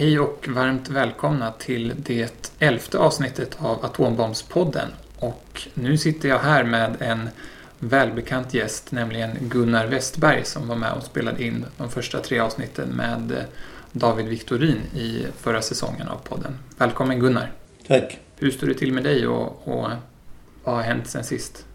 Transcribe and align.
Hej 0.00 0.20
och 0.20 0.48
varmt 0.48 0.88
välkomna 0.88 1.52
till 1.52 1.92
det 1.96 2.52
elfte 2.58 2.98
avsnittet 2.98 3.56
av 3.58 3.84
Atombombspodden. 3.84 4.88
Och 5.18 5.62
nu 5.74 5.96
sitter 5.96 6.28
jag 6.28 6.38
här 6.38 6.64
med 6.64 6.96
en 7.00 7.28
välbekant 7.78 8.54
gäst, 8.54 8.92
nämligen 8.92 9.30
Gunnar 9.40 9.86
Westberg 9.86 10.44
som 10.44 10.68
var 10.68 10.76
med 10.76 10.92
och 10.92 11.02
spelade 11.02 11.44
in 11.44 11.64
de 11.76 11.90
första 11.90 12.20
tre 12.20 12.38
avsnitten 12.38 12.88
med 12.88 13.44
David 13.92 14.26
Viktorin 14.26 14.78
i 14.96 15.26
förra 15.36 15.62
säsongen 15.62 16.08
av 16.08 16.16
podden. 16.28 16.52
Välkommen 16.78 17.20
Gunnar! 17.20 17.52
Tack! 17.86 18.18
Hur 18.36 18.50
står 18.50 18.66
det 18.66 18.74
till 18.74 18.92
med 18.92 19.04
dig 19.04 19.26
och, 19.26 19.68
och 19.68 19.90
vad 20.64 20.74
har 20.74 20.82
hänt 20.82 21.06
sen 21.06 21.24
sist? 21.24 21.66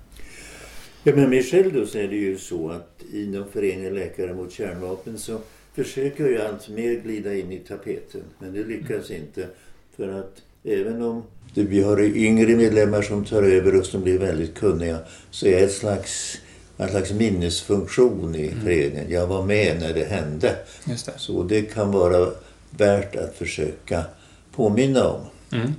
Ja, 1.03 1.15
med 1.15 1.29
mig 1.29 1.43
själv 1.43 1.73
då 1.73 1.85
så 1.85 1.97
är 1.97 2.07
det 2.07 2.15
ju 2.15 2.37
så 2.37 2.69
att 2.69 3.01
inom 3.13 3.45
Föreningen 3.53 3.93
Läkare 3.93 4.33
mot 4.33 4.51
kärnvapen 4.51 5.17
så 5.17 5.39
försöker 5.75 6.25
ju 6.25 6.41
allt 6.41 6.69
mer 6.69 6.93
glida 6.93 7.35
in 7.35 7.51
i 7.51 7.59
tapeten. 7.59 8.21
Men 8.39 8.53
det 8.53 8.63
lyckas 8.63 9.11
inte. 9.11 9.47
För 9.95 10.19
att 10.19 10.41
även 10.63 11.01
om 11.01 11.23
vi 11.53 11.83
har 11.83 12.01
yngre 12.01 12.55
medlemmar 12.55 13.01
som 13.01 13.25
tar 13.25 13.43
över 13.43 13.79
och 13.79 13.85
som 13.85 14.01
blir 14.01 14.19
väldigt 14.19 14.55
kunniga 14.55 14.99
så 15.31 15.47
är 15.47 15.63
ett 15.63 15.73
slags, 15.73 16.37
en 16.77 16.89
slags 16.89 17.11
minnesfunktion 17.11 18.35
i 18.35 18.47
mm. 18.47 18.61
föreningen. 18.63 19.05
Jag 19.09 19.27
var 19.27 19.43
med 19.43 19.79
när 19.79 19.93
det 19.93 20.03
hände. 20.03 20.55
Det. 20.85 20.97
Så 21.17 21.43
det 21.43 21.61
kan 21.61 21.91
vara 21.91 22.31
värt 22.69 23.15
att 23.15 23.35
försöka 23.35 24.03
påminna 24.51 25.07
om. 25.07 25.21
Mm. 25.51 25.71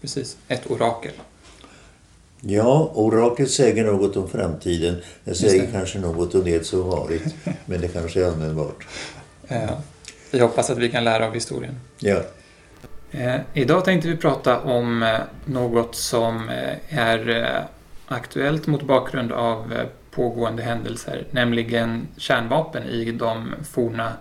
Precis, 0.00 0.36
ett 0.48 0.70
orakel. 0.70 1.12
Ja, 2.40 2.92
oraklet 2.94 3.50
säger 3.50 3.84
något 3.84 4.16
om 4.16 4.28
framtiden. 4.28 4.96
Det 5.24 5.34
säger 5.34 5.66
det. 5.66 5.72
kanske 5.72 5.98
något 5.98 6.34
om 6.34 6.44
det 6.44 6.66
som 6.66 6.80
varit. 6.80 7.22
men 7.66 7.80
det 7.80 7.88
kanske 7.88 8.20
är 8.20 8.26
användbart. 8.26 8.86
Eh, 9.50 9.70
vi 10.30 10.40
hoppas 10.40 10.70
att 10.70 10.78
vi 10.78 10.90
kan 10.90 11.04
lära 11.04 11.26
av 11.26 11.34
historien. 11.34 11.74
Ja. 11.98 12.22
Eh, 13.10 13.40
idag 13.54 13.84
tänkte 13.84 14.08
vi 14.08 14.16
prata 14.16 14.60
om 14.60 15.02
eh, 15.02 15.18
något 15.44 15.94
som 15.94 16.50
är 16.88 17.66
aktuellt 18.06 18.66
mot 18.66 18.82
bakgrund 18.82 19.32
av 19.32 19.74
pågående 20.10 20.62
händelser, 20.62 21.26
nämligen 21.30 22.08
kärnvapen 22.16 22.82
i 22.82 23.12
de 23.12 23.54
forna 23.72 24.12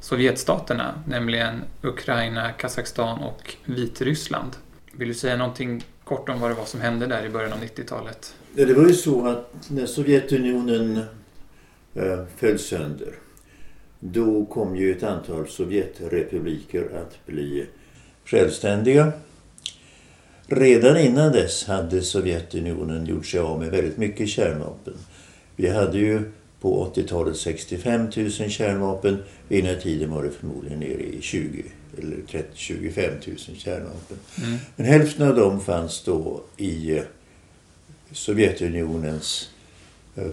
Sovjetstaterna, 0.00 0.94
nämligen 1.06 1.62
Ukraina, 1.82 2.52
Kazakstan 2.52 3.18
och 3.18 3.54
Vitryssland. 3.64 4.56
Vill 4.92 5.08
du 5.08 5.14
säga 5.14 5.36
någonting 5.36 5.84
kort 6.04 6.28
om 6.28 6.40
vad 6.40 6.50
det 6.50 6.54
var 6.54 6.64
som 6.64 6.80
hände 6.80 7.06
där 7.06 7.26
i 7.26 7.28
början 7.28 7.52
av 7.52 7.58
90-talet? 7.58 8.34
Ja, 8.54 8.64
det 8.64 8.74
var 8.74 8.86
ju 8.86 8.94
så 8.94 9.26
att 9.26 9.54
när 9.68 9.86
Sovjetunionen 9.86 11.04
föll 12.36 12.58
sönder 12.58 13.14
då 14.06 14.44
kom 14.44 14.76
ju 14.76 14.92
ett 14.92 15.02
antal 15.02 15.48
Sovjetrepubliker 15.48 16.88
att 16.94 17.26
bli 17.26 17.66
självständiga. 18.24 19.12
Redan 20.46 20.96
innan 20.96 21.32
dess 21.32 21.64
hade 21.64 22.02
Sovjetunionen 22.02 23.06
gjort 23.06 23.26
sig 23.26 23.40
av 23.40 23.58
med 23.58 23.70
väldigt 23.70 23.96
mycket 23.96 24.28
kärnvapen. 24.28 24.94
Vi 25.56 25.68
hade 25.68 25.98
ju 25.98 26.22
på 26.60 26.92
80-talet 26.94 27.36
65 27.36 28.10
000 28.16 28.30
kärnvapen. 28.30 29.22
Vid 29.48 29.64
den 29.64 29.74
här 29.74 29.82
tiden 29.82 30.10
var 30.10 30.22
det 30.22 30.30
förmodligen 30.30 30.80
nere 30.80 31.02
i 31.02 31.18
20 31.20 31.64
eller 31.98 32.16
30, 32.30 32.48
25 32.54 33.12
000 33.26 33.36
kärnvapen. 33.56 34.18
Mm. 34.44 34.58
Men 34.76 34.86
hälften 34.86 35.28
av 35.28 35.36
dem 35.36 35.60
fanns 35.60 36.04
då 36.04 36.42
i 36.56 37.00
Sovjetunionens 38.12 39.50
eh, 40.16 40.30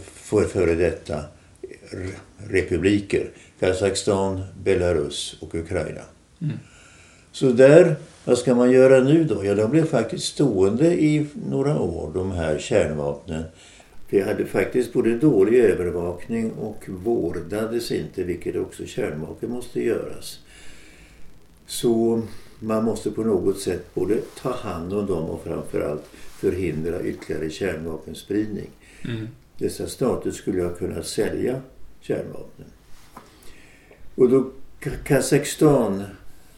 före 0.48 0.76
detta 0.76 1.24
republiker. 2.38 3.30
Kazakstan, 3.60 4.42
Belarus 4.64 5.38
och 5.40 5.56
Ukraina. 5.56 6.02
Mm. 6.42 6.58
Så 7.32 7.52
där, 7.52 7.96
vad 8.26 8.38
ska 8.38 8.56
man 8.56 8.72
göra 8.72 9.04
nu 9.04 9.24
då? 9.24 9.46
Ja, 9.46 9.56
de 9.56 9.72
blev 9.72 9.86
faktiskt 9.86 10.26
stående 10.26 10.94
i 11.02 11.28
några 11.50 11.80
år, 11.80 12.12
de 12.14 12.32
här 12.32 12.58
kärnvapnen. 12.58 13.44
Vi 14.10 14.22
hade 14.22 14.46
faktiskt 14.46 14.94
både 14.94 15.18
dålig 15.18 15.60
övervakning 15.60 16.52
och 16.52 16.84
vårdades 16.88 17.92
inte, 17.92 18.24
vilket 18.24 18.56
också 18.56 18.86
kärnvapen 18.86 19.50
måste 19.50 19.84
göras. 19.84 20.40
Så 21.68 22.22
man 22.60 22.84
måste 22.84 23.12
på 23.12 23.24
något 23.24 23.60
sätt 23.60 23.94
både 23.94 24.18
ta 24.42 24.52
hand 24.52 24.94
om 24.94 25.06
dem 25.06 25.24
och 25.24 25.44
framförallt 25.44 26.06
förhindra 26.40 27.04
ytterligare 27.04 27.50
kärnvapenspridning. 27.50 28.70
Mm. 29.06 29.28
Dessa 29.62 29.88
stater 29.88 30.32
skulle 30.32 30.64
ha 30.64 30.70
kunnat 30.70 31.08
sälja 31.08 31.62
kärnvapnen. 32.00 32.68
Och 34.16 34.30
då 34.30 34.52
Kazakstan 35.04 36.04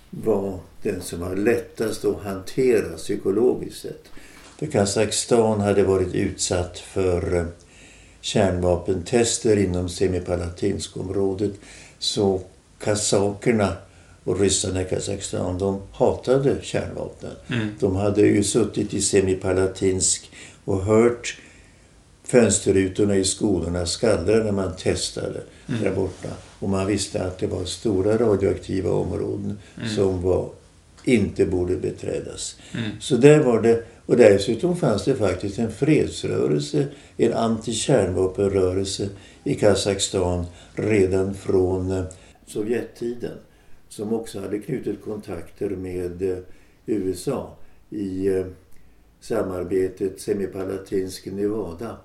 var 0.10 0.60
den 0.82 1.02
som 1.02 1.20
var 1.20 1.36
lättast 1.36 2.06
att 2.06 2.24
hantera 2.24 2.98
psykologiskt 2.98 3.82
sett. 3.82 4.04
För 4.60 4.66
Kazakstan 4.66 5.62
hade 5.62 5.84
varit 5.84 6.16
utsatt 6.16 6.80
för 6.80 7.36
eh, 7.36 7.46
kärnvapentester 8.22 9.58
inom 9.58 9.90
semipalatinskområdet. 9.90 11.54
Så 12.00 12.42
kazakerna 12.80 13.74
och 14.24 14.40
ryssarna 14.40 14.82
i 14.82 14.86
Kazakstan, 14.86 15.58
de 15.58 15.82
hatade 15.92 16.58
kärnvapnen. 16.62 17.36
Mm. 17.48 17.68
De 17.80 17.96
hade 17.96 18.22
ju 18.22 18.44
suttit 18.44 18.94
i 18.94 19.02
semipalatinsk 19.02 20.32
och 20.66 20.82
hört 20.82 21.38
fönsterrutorna 22.24 23.16
i 23.16 23.24
skolorna 23.24 23.86
skallra 23.86 24.44
när 24.44 24.52
man 24.52 24.76
testade 24.76 25.42
mm. 25.70 25.84
där 25.84 25.96
borta. 25.96 26.30
Och 26.60 26.70
man 26.70 26.88
visste 26.88 27.24
att 27.24 27.38
det 27.38 27.48
var 27.48 27.66
stora 27.66 28.18
radioaktiva 28.18 28.92
områden 28.92 29.60
mm. 29.78 29.90
som 29.90 30.22
var, 30.22 30.50
inte 31.04 31.46
borde 31.46 31.76
beträdas. 31.76 32.56
Mm. 32.74 32.90
Så 33.00 33.16
där 33.16 33.40
var 33.40 33.62
det. 33.62 33.84
Och 34.06 34.18
dessutom 34.18 34.76
fanns 34.76 35.06
det 35.06 35.16
faktiskt 35.16 35.60
en 35.60 35.72
fredsrörelse, 35.72 36.88
en 37.18 37.34
antikärnvapenrörelse 37.34 39.10
i 39.44 39.56
Kazakstan 39.56 40.46
redan 40.74 41.34
från 41.34 41.92
eh, 41.92 42.04
Sovjettiden. 42.48 43.38
Som 43.90 44.14
också 44.14 44.40
hade 44.40 44.60
knutit 44.60 45.02
kontakter 45.02 45.70
med 45.70 46.22
eh, 46.22 46.38
USA 46.86 47.56
i 47.90 48.28
eh, 48.28 48.46
samarbetet 49.20 50.22
Semipalatinsk 50.22 51.26
Nevada. 51.26 51.98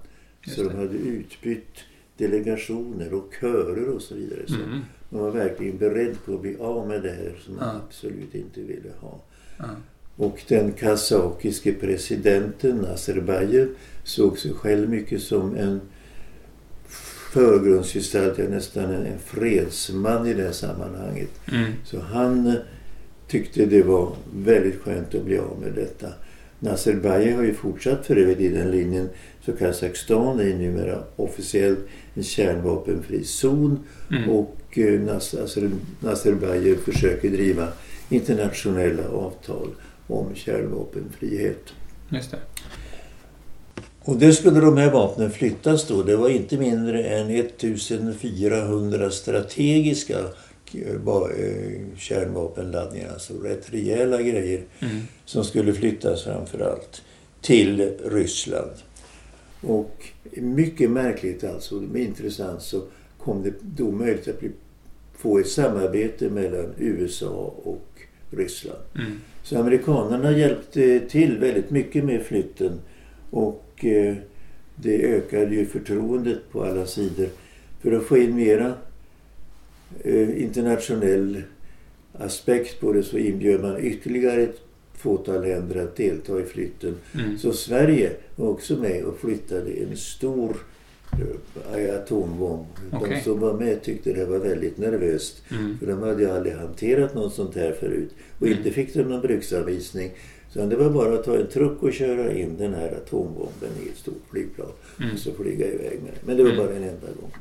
Så 0.49 0.63
de 0.63 0.77
hade 0.77 0.97
utbytt 0.99 1.79
delegationer 2.17 3.15
och 3.15 3.35
körer 3.41 3.89
och 3.89 4.03
så 4.03 4.15
vidare. 4.15 4.41
Så 4.47 4.55
mm. 4.55 4.81
Man 5.09 5.23
var 5.23 5.31
verkligen 5.31 5.79
beredd 5.79 6.17
på 6.25 6.35
att 6.35 6.43
bli 6.43 6.57
av 6.57 6.89
med 6.89 7.03
det 7.03 7.11
här 7.11 7.37
som 7.45 7.57
man 7.57 7.69
ja. 7.75 7.81
absolut 7.87 8.35
inte 8.35 8.61
ville 8.61 8.91
ha. 9.01 9.21
Ja. 9.59 9.65
Och 10.17 10.43
den 10.49 10.73
kazakiske 10.73 11.73
presidenten 11.73 12.77
Nazarbayev 12.77 13.69
såg 14.05 14.39
sig 14.39 14.53
själv 14.53 14.91
mycket 14.91 15.23
som 15.23 15.57
en 15.57 15.81
förgrundsgestalt, 17.33 18.39
nästan 18.39 18.85
en, 18.85 19.07
en 19.07 19.19
fredsman 19.19 20.27
i 20.27 20.35
det 20.35 20.43
här 20.43 20.53
sammanhanget. 20.53 21.31
Mm. 21.53 21.73
Så 21.85 22.01
han 22.01 22.57
tyckte 23.29 23.67
det 23.67 23.83
var 23.83 24.17
väldigt 24.35 24.81
skönt 24.81 25.15
att 25.15 25.25
bli 25.25 25.39
av 25.39 25.61
med 25.61 25.73
detta. 25.73 26.09
Nazarbayev 26.61 27.37
har 27.37 27.45
ju 27.45 27.55
fortsatt 27.55 28.07
för 28.07 28.17
övrigt 28.17 28.41
i 28.41 28.49
den 28.49 28.71
linjen 28.71 29.09
så 29.45 29.53
Kazakstan 29.53 30.41
är 30.41 30.55
numera 30.55 31.03
officiellt 31.17 31.79
en 32.15 32.23
kärnvapenfri 32.23 33.25
zon 33.25 33.85
mm. 34.11 34.31
och 34.31 34.79
eh, 34.79 35.01
Nazarbayev 36.01 36.77
försöker 36.77 37.31
driva 37.31 37.69
internationella 38.09 39.09
avtal 39.09 39.69
om 40.07 40.35
kärnvapenfrihet. 40.35 41.65
Just 42.09 42.31
det. 42.31 42.39
Och 44.09 44.17
det 44.17 44.33
skulle 44.33 44.61
de 44.61 44.77
här 44.77 44.91
vapnen 44.91 45.31
flyttas 45.31 45.89
då. 45.89 46.03
Det 46.03 46.17
var 46.17 46.29
inte 46.29 46.57
mindre 46.57 47.05
än 47.05 47.31
1400 47.31 49.11
strategiska 49.11 50.19
eh, 50.75 51.97
kärnvapenladdningar, 51.97 53.13
alltså 53.13 53.35
rätt 53.35 53.73
rejäla 53.73 54.23
grejer 54.23 54.63
mm. 54.81 54.97
som 55.25 55.45
skulle 55.45 55.73
flyttas 55.73 56.25
framförallt 56.25 57.03
till 57.41 57.93
Ryssland. 58.05 58.73
Och 59.61 60.07
mycket 60.33 60.91
märkligt 60.91 61.45
alltså, 61.45 61.75
men 61.75 62.03
intressant 62.03 62.63
så 62.63 62.83
kom 63.19 63.43
det 63.43 63.53
då 63.61 63.91
möjligt 63.91 64.29
att 64.29 64.41
bli, 64.41 64.51
få 65.17 65.39
ett 65.39 65.49
samarbete 65.49 66.31
mellan 66.31 66.75
USA 66.79 67.55
och 67.63 67.87
Ryssland. 68.31 68.79
Mm. 68.95 69.21
Så 69.43 69.59
amerikanerna 69.59 70.33
hjälpte 70.33 71.01
till 71.01 71.39
väldigt 71.39 71.71
mycket 71.71 72.05
med 72.05 72.23
flytten 72.23 72.73
och 73.31 73.85
eh, 73.85 74.17
det 74.75 75.03
ökade 75.03 75.55
ju 75.55 75.67
förtroendet 75.67 76.39
på 76.53 76.65
alla 76.65 76.87
sidor. 76.87 77.29
För 77.81 77.93
att 77.93 78.05
få 78.05 78.19
in 78.19 78.37
mera 78.37 78.67
eh, 78.67 78.73
internationell 80.37 81.43
aspekt 82.19 82.81
på 82.81 82.93
det 82.93 83.03
så 83.03 83.19
inbjöd 83.19 83.61
man 83.61 83.81
ytterligare 83.81 84.43
ett 84.43 84.61
fåtal 84.95 85.43
länder 85.43 85.77
att 85.83 85.97
delta 85.97 86.41
i 86.41 86.45
flytten. 86.45 86.95
Mm. 87.15 87.39
Så 87.39 87.53
Sverige 87.53 88.11
var 88.37 88.49
också 88.49 88.77
med 88.77 89.05
och 89.05 89.19
flyttade 89.19 89.71
en 89.71 89.97
stor 89.97 90.57
eh, 91.77 91.95
atombomb. 91.97 92.67
Okej. 92.93 93.15
De 93.17 93.21
som 93.31 93.41
var 93.41 93.55
med 93.55 93.83
tyckte 93.83 94.13
det 94.13 94.25
var 94.25 94.39
väldigt 94.39 94.79
nervöst. 94.79 95.43
Mm. 95.51 95.79
För 95.79 95.87
de 95.87 96.03
hade 96.03 96.23
ju 96.23 96.31
aldrig 96.31 96.55
hanterat 96.55 97.15
något 97.15 97.35
sånt 97.35 97.55
här 97.57 97.73
förut. 97.73 98.11
Och 98.39 98.47
Mm. 98.47 98.59
inte 98.59 98.71
fick 98.71 98.95
de 98.95 99.03
någon 99.03 99.21
bruksanvisning. 99.21 100.11
Så 100.51 100.67
det 100.67 100.77
var 100.77 100.91
bara 100.91 101.15
att 101.15 101.25
ta 101.25 101.37
en 101.37 101.47
truck 101.47 101.83
och 101.83 101.93
köra 101.93 102.33
in 102.33 102.57
den 102.59 102.75
här 102.75 102.93
atombomben 102.93 103.71
i 103.85 103.89
ett 103.89 103.97
stort 103.97 104.23
flygplan. 104.31 104.69
Mm. 105.01 105.13
Och 105.13 105.19
så 105.19 105.33
flyga 105.33 105.67
iväg 105.67 105.99
med 106.05 106.13
den. 106.13 106.21
Men 106.27 106.37
det 106.37 106.43
var 106.43 106.51
Mm. 106.51 106.67
bara 106.67 106.77
en 106.77 106.83
enda 106.83 107.07
gång. 107.21 107.33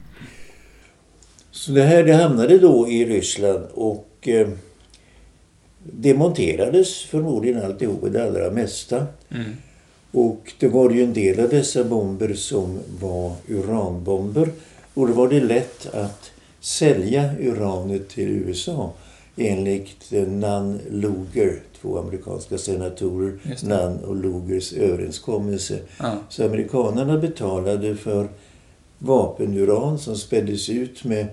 Så 1.57 1.71
det 1.71 1.83
här 1.83 2.04
det 2.04 2.13
hamnade 2.13 2.57
då 2.57 2.89
i 2.89 3.06
Ryssland 3.06 3.65
och 3.74 4.27
eh, 4.27 4.48
demonterades 5.83 7.04
förmodligen 7.04 7.63
alltihop, 7.63 8.04
det 8.12 8.24
allra 8.24 8.51
mesta. 8.51 9.06
Mm. 9.30 9.51
Och 10.12 10.54
det 10.59 10.68
var 10.68 10.89
ju 10.89 11.04
en 11.04 11.13
del 11.13 11.39
av 11.39 11.50
dessa 11.50 11.83
bomber 11.83 12.33
som 12.33 12.80
var 13.01 13.31
uranbomber. 13.48 14.50
Och 14.94 15.07
då 15.07 15.13
var 15.13 15.27
det 15.27 15.39
lätt 15.39 15.95
att 15.95 16.31
sälja 16.59 17.30
uranet 17.39 18.09
till 18.09 18.30
USA 18.30 18.94
enligt 19.38 20.12
Nunn 20.12 20.80
Luger, 20.89 21.59
två 21.81 21.98
amerikanska 22.00 22.57
senatorer. 22.57 23.33
Nunn 23.63 24.04
och 24.04 24.15
Lugers 24.15 24.74
överenskommelse. 24.74 25.80
Ja. 26.00 26.18
Så 26.30 26.45
amerikanerna 26.45 27.18
betalade 27.18 27.95
för 27.95 28.27
vapenuran 29.00 30.00
som 30.00 30.15
späddes 30.15 30.69
ut 30.69 31.04
med 31.04 31.27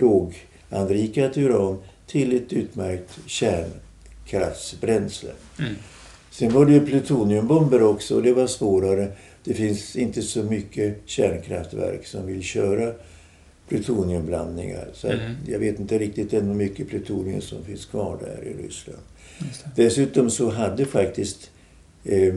låganrikat 0.00 1.36
uran 1.36 1.78
till 2.06 2.36
ett 2.36 2.52
utmärkt 2.52 3.18
kärnkraftsbränsle. 3.26 5.30
Mm. 5.58 5.72
Sen 6.30 6.52
var 6.52 6.66
det 6.66 6.72
ju 6.72 6.86
plutoniumbomber 6.86 7.82
också 7.82 8.16
och 8.16 8.22
det 8.22 8.32
var 8.32 8.46
svårare. 8.46 9.08
Det 9.44 9.54
finns 9.54 9.96
inte 9.96 10.22
så 10.22 10.42
mycket 10.42 10.98
kärnkraftverk 11.04 12.06
som 12.06 12.26
vill 12.26 12.42
köra 12.42 12.92
plutoniumblandningar. 13.68 14.88
Så 14.94 15.08
Mm. 15.08 15.32
jag 15.46 15.58
vet 15.58 15.80
inte 15.80 15.98
riktigt 15.98 16.32
än 16.32 16.46
hur 16.46 16.54
mycket 16.54 16.88
plutonium 16.88 17.40
som 17.40 17.64
finns 17.64 17.86
kvar 17.86 18.18
där 18.20 18.44
i 18.48 18.52
Ryssland. 18.66 18.98
Dessutom 19.76 20.30
så 20.30 20.50
hade 20.50 20.84
faktiskt 20.84 21.50
eh, 22.04 22.34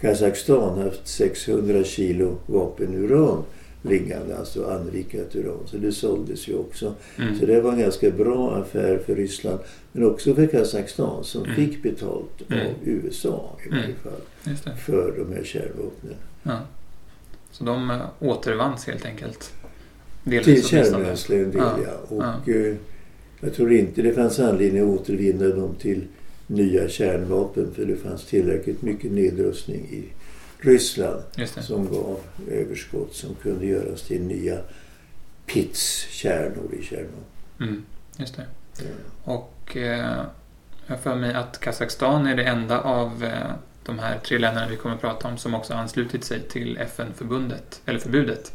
Kazakstan 0.00 0.78
haft 0.78 1.08
600 1.08 1.84
kilo 1.84 2.36
vapenuran 2.46 3.44
liggande, 3.82 4.36
alltså 4.38 4.64
anrikat 4.66 5.36
uran. 5.36 5.58
Så 5.66 5.76
det 5.76 5.92
såldes 5.92 6.48
ju 6.48 6.54
också. 6.54 6.94
Mm. 7.18 7.38
Så 7.38 7.46
det 7.46 7.60
var 7.60 7.72
en 7.72 7.78
ganska 7.78 8.10
bra 8.10 8.54
affär 8.56 8.98
för 9.06 9.14
Ryssland. 9.14 9.58
Men 9.92 10.04
också 10.04 10.34
för 10.34 10.46
Kazakstan 10.46 11.24
som 11.24 11.42
Mm. 11.44 11.56
fick 11.56 11.82
betalt 11.82 12.42
Mm. 12.50 12.66
av 12.66 12.72
USA 12.84 13.58
i 13.64 13.68
Mm. 13.68 13.80
varje 13.80 13.94
fall. 13.94 14.76
För 14.76 15.14
de 15.18 15.32
här 15.36 15.44
kärnvapnen. 15.44 16.14
Ja. 16.42 16.58
Så 17.50 17.64
de 17.64 17.90
eh, 17.90 18.00
återvanns 18.20 18.86
helt 18.86 19.04
enkelt? 19.06 19.52
Delvis 20.24 20.44
Till 20.44 20.64
kärnbränsle 20.64 21.36
en 21.36 21.50
del 21.50 21.60
Ja. 21.60 21.78
ja. 22.10 22.16
Och 22.40 22.48
eh, 22.48 22.74
jag 23.40 23.54
tror 23.54 23.72
inte 23.72 24.02
det 24.02 24.12
fanns 24.12 24.38
anledning 24.38 24.82
att 24.82 25.00
återvinna 25.00 25.48
dem 25.48 25.74
till 25.80 26.04
nya 26.46 26.88
kärnvapen. 26.88 27.70
För 27.74 27.84
det 27.84 27.96
fanns 27.96 28.26
tillräckligt 28.26 28.82
mycket 28.82 29.12
nedrustning 29.12 29.80
i 29.80 30.04
Ryssland. 30.58 31.22
Som 31.60 31.90
gav 31.90 32.20
överskott 32.50 33.14
som 33.14 33.34
kunde 33.34 33.66
göras 33.66 34.02
till 34.02 34.22
nya 34.22 34.58
PITS-kärnor 35.46 36.74
i 36.80 36.82
Tjernobyl. 36.82 37.24
Mm. 37.60 37.84
Just 38.16 38.36
det. 38.36 38.46
Ja. 38.78 38.84
Och 39.24 39.76
eh, 39.76 40.24
jag 40.86 40.94
har 40.94 41.02
för 41.02 41.16
mig 41.16 41.34
att 41.34 41.60
Kazakstan 41.60 42.26
är 42.26 42.36
det 42.36 42.44
enda 42.44 42.80
av 42.80 43.24
eh, 43.24 43.52
de 43.84 43.98
här 43.98 44.18
tre 44.18 44.38
länderna 44.38 44.68
vi 44.68 44.76
kommer 44.76 44.94
att 44.94 45.00
prata 45.00 45.28
om 45.28 45.38
som 45.38 45.54
också 45.54 45.74
anslutit 45.74 46.24
sig 46.24 46.42
till 46.48 46.76
FN-förbundet, 46.76 47.80
eller 47.86 47.98
förbudet 47.98 48.52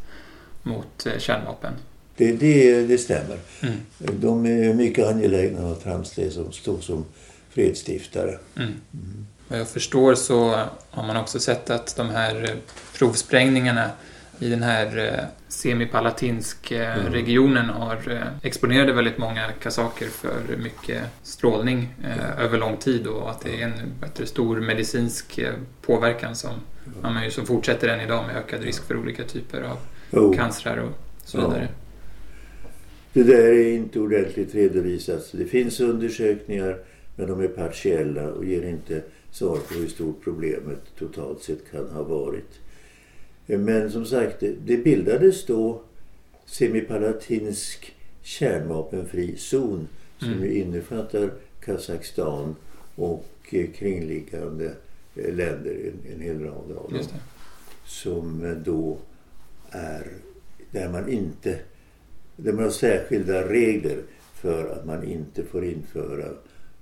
mot 0.62 1.06
eh, 1.06 1.18
kärnvapen. 1.18 1.72
Det, 2.16 2.32
det, 2.32 2.86
det 2.86 2.98
stämmer. 2.98 3.38
Mm. 3.60 3.76
De 4.20 4.46
är 4.46 4.74
mycket 4.74 5.06
angelägna 5.06 5.64
om 5.64 5.72
att 5.72 5.82
framstå 5.82 6.30
som, 6.30 6.52
stå 6.52 6.80
som 6.80 7.04
fredsstiftare. 7.48 8.38
Mm. 8.56 8.72
Vad 9.48 9.58
jag 9.60 9.68
förstår 9.68 10.14
så 10.14 10.54
har 10.90 11.06
man 11.06 11.16
också 11.16 11.40
sett 11.40 11.70
att 11.70 11.96
de 11.96 12.10
här 12.10 12.44
eh, 12.44 12.50
provsprängningarna 12.98 13.90
i 14.38 14.48
den 14.50 14.62
här 14.62 14.98
eh, 14.98 15.24
semipalatinsk 15.48 16.70
eh, 16.70 16.98
Mm. 17.00 17.12
regionen 17.12 17.68
har 17.70 17.98
exponerade 18.42 18.92
väldigt 18.92 19.18
många 19.18 19.52
kasaker 19.62 20.06
för 20.06 20.56
mycket 20.58 21.02
strålning 21.22 21.94
över 22.38 22.58
lång 22.58 22.76
tid 22.76 23.06
och 23.06 23.30
att 23.30 23.40
det 23.40 23.60
är 23.62 23.64
en 23.66 23.72
bättre 24.00 24.26
stor 24.26 24.60
medicinsk 24.60 25.40
påverkan 25.82 26.34
som, 26.36 26.50
ja, 27.02 27.30
som 27.30 27.46
fortsätter 27.46 27.88
än 27.88 28.00
idag 28.00 28.26
med 28.26 28.36
ökad 28.36 28.62
risk 28.62 28.86
för 28.86 28.96
olika 28.96 29.24
typer 29.24 29.62
av 29.62 29.76
Jo, 30.10 30.32
cancrar 30.34 30.76
och 30.76 30.92
så 31.24 31.38
Ja. 31.38 31.48
vidare. 31.48 31.68
det 33.12 33.22
där 33.22 33.44
är 33.52 33.72
inte 33.72 34.00
ordentligt 34.00 34.54
redovisat. 34.54 35.28
Det 35.32 35.44
finns 35.44 35.80
undersökningar 35.80 36.78
men 37.16 37.28
de 37.28 37.40
är 37.40 37.48
partiella 37.48 38.22
och 38.28 38.44
ger 38.44 38.62
inte 38.68 39.02
svar 39.34 39.56
på 39.68 39.74
hur 39.74 39.88
stort 39.88 40.24
problemet 40.24 40.80
totalt 40.98 41.42
sett 41.42 41.70
kan 41.70 41.88
ha 41.88 42.02
varit. 42.02 42.50
Men 43.46 43.90
som 43.90 44.06
sagt, 44.06 44.40
det, 44.40 44.76
bildades 44.76 45.46
då 45.46 45.80
semipalatinsk 46.46 47.94
kärnvapenfri 48.22 49.36
zon 49.36 49.88
som 50.18 50.32
Mm. 50.32 50.56
innefattar 50.56 51.30
Kazakstan 51.60 52.56
och 52.96 53.26
eh, 53.50 53.70
kringliggande 53.70 54.74
eh, 55.16 55.34
länder, 55.34 55.70
en, 55.70 56.12
en 56.14 56.20
hel 56.20 56.40
rad 56.40 56.72
av 56.76 56.90
dem 56.92 57.02
som 57.86 58.44
eh, 58.44 58.52
då 58.52 58.98
är 59.70 60.06
där 60.70 60.88
man 60.88 61.08
inte 61.08 61.58
där 62.36 62.52
man 62.52 62.64
har 62.64 62.70
särskilda 62.70 63.48
regler 63.48 63.98
för 64.34 64.68
att 64.68 64.86
man 64.86 65.04
inte 65.04 65.44
får 65.44 65.64
införa 65.64 66.28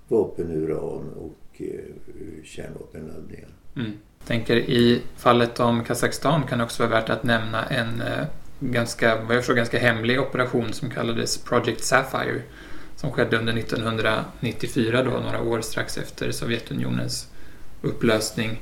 vapenuran 0.08 1.08
och 1.16 1.26
eh, 1.26 1.41
Eh, 1.62 2.44
kärnvapenladdningar. 2.44 3.48
Mm. 3.76 3.92
Tänker 4.26 4.56
i 4.56 5.02
fallet 5.16 5.60
om 5.60 5.84
Kazakstan 5.84 6.42
kan 6.42 6.58
det 6.58 6.64
också 6.64 6.82
vara 6.86 7.00
värt 7.00 7.10
att 7.10 7.22
nämna 7.22 7.64
en 7.64 8.00
eh, 8.00 8.24
ganska, 8.60 9.16
vad 9.16 9.36
jag 9.36 9.42
förstår, 9.42 9.54
ganska 9.54 9.78
hemlig 9.78 10.20
operation 10.20 10.72
som 10.72 10.90
kallades 10.90 11.38
Project 11.38 11.84
Sapphire 11.84 12.42
som 12.96 13.10
skedde 13.10 13.38
under 13.38 13.58
1994 13.58 15.02
då, 15.02 15.10
några 15.10 15.42
år 15.42 15.60
strax 15.60 15.98
efter 15.98 16.32
Sovjetunionens 16.32 17.28
upplösning. 17.82 18.60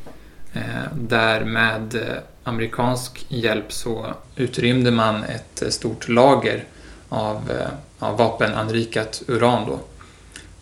Eh, 0.53 0.95
där 0.95 1.45
med 1.45 1.95
eh, 1.95 2.17
amerikansk 2.43 3.27
hjälp 3.29 3.73
så 3.73 4.15
utrymde 4.37 4.91
man 4.91 5.25
ett 5.25 5.63
eh, 5.63 5.69
stort 5.69 6.09
lager 6.09 6.65
av, 7.09 7.51
eh, 7.51 7.69
av 7.99 8.19
vapenanrikat 8.19 9.23
uran 9.29 9.67
då. 9.69 9.81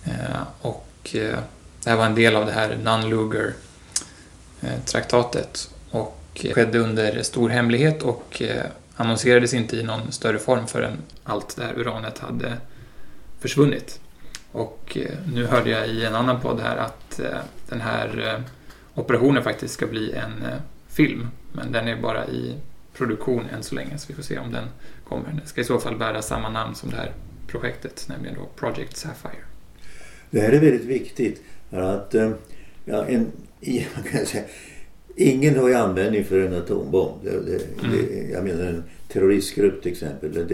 Eh, 0.05 0.43
och 0.61 1.15
eh, 1.15 1.39
det 1.89 1.93
här 1.93 1.99
var 1.99 2.07
en 2.07 2.15
del 2.15 2.37
av 2.37 2.47
det 2.47 2.53
här 2.53 2.79
Nunn-Luger-traktatet 2.83 5.71
och 5.91 6.47
skedde 6.55 6.79
under 6.79 7.23
stor 7.23 7.49
hemlighet 7.49 8.03
och 8.03 8.43
eh, 8.43 8.65
annonserades 8.97 9.55
inte 9.55 9.77
i 9.77 9.83
någon 9.83 10.13
större 10.13 10.39
form 10.39 10.67
förrän 10.67 10.99
allt 11.25 11.57
det 11.57 11.65
här 11.65 11.79
uranet 11.79 12.19
hade 12.19 12.57
försvunnit. 13.41 14.01
Och 14.53 14.99
eh, 15.01 15.19
nu 15.33 15.47
hörde 15.47 15.71
jag 15.71 15.89
i 15.89 16.05
en 16.05 16.15
annan 16.15 16.41
podd 16.41 16.61
här 16.61 16.77
att 16.77 17.21
eh, 17.21 17.39
den 17.69 17.81
här 17.81 18.43
operationen 18.95 19.43
faktiskt 19.43 19.75
ska 19.75 19.87
bli 19.87 20.13
en 20.13 20.45
film, 20.89 21.29
men 21.53 21.73
den 21.73 21.89
är 21.89 21.97
bara 21.97 22.27
i 22.27 22.55
produktion 22.97 23.45
än 23.55 23.63
så 23.63 23.75
länge, 23.75 23.99
så 23.99 24.05
vi 24.09 24.15
får 24.15 24.23
se 24.23 24.39
om 24.39 24.53
den 24.53 24.65
kommer. 25.05 25.29
Den 25.29 25.47
ska 25.47 25.61
i 25.61 25.65
så 25.65 25.79
fall 25.79 25.97
bära 25.97 26.23
samma 26.23 26.49
namn 26.49 26.75
som 26.75 26.91
det 26.91 26.97
här 26.97 27.13
projektet, 27.47 28.07
nämligen 28.09 28.37
då 28.37 28.49
Project 28.57 28.97
Sapphire. 28.97 29.45
Det 30.31 30.41
här 30.41 30.53
är 30.53 30.61
väldigt 30.61 30.85
viktigt. 30.85 31.43
Att, 31.71 32.15
eh, 32.15 32.31
ja, 32.85 33.05
en, 33.07 33.27
i- 33.61 33.87
man 33.95 34.05
kan 34.05 34.27
säga, 34.27 34.45
ingen 35.17 35.57
har 35.59 35.69
ju 35.69 35.75
användning 35.75 36.25
för 36.25 36.41
en 36.41 36.55
atombomb. 36.55 37.25
Det, 37.25 37.31
det, 37.31 37.59
det, 37.91 38.29
jag 38.33 38.45
menar 38.45 38.65
en 38.65 38.83
terroristgrupp 39.09 39.83
till 39.83 39.93
exempel. 39.93 40.33
Det, 40.33 40.45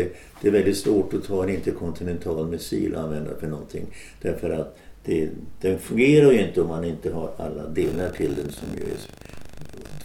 det, 0.42 0.48
är 0.48 0.52
väldigt 0.52 0.76
svårt 0.76 1.14
att 1.14 1.24
ta 1.24 1.42
en 1.42 1.48
interkontinental 1.50 2.46
missil 2.48 2.94
och 2.94 3.00
använda 3.02 3.30
för 3.40 3.46
någonting. 3.46 3.86
Därför 4.22 4.50
att 4.50 4.78
det, 5.04 5.28
den 5.60 5.78
fungerar 5.78 6.32
ju 6.32 6.46
inte 6.48 6.60
om 6.60 6.68
man 6.68 6.84
inte 6.84 7.10
har 7.12 7.30
alla 7.36 7.68
delar 7.68 8.10
till 8.10 8.34
den 8.34 8.52
som 8.52 8.68
ju 8.76 8.82
är 8.82 8.98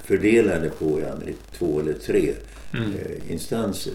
fördelade 0.03 0.69
på 0.69 0.85
med 0.85 1.33
två 1.57 1.79
eller 1.79 1.93
tre 1.93 2.33
Mm. 2.73 2.91
eh, 2.91 3.31
instanser. 3.31 3.93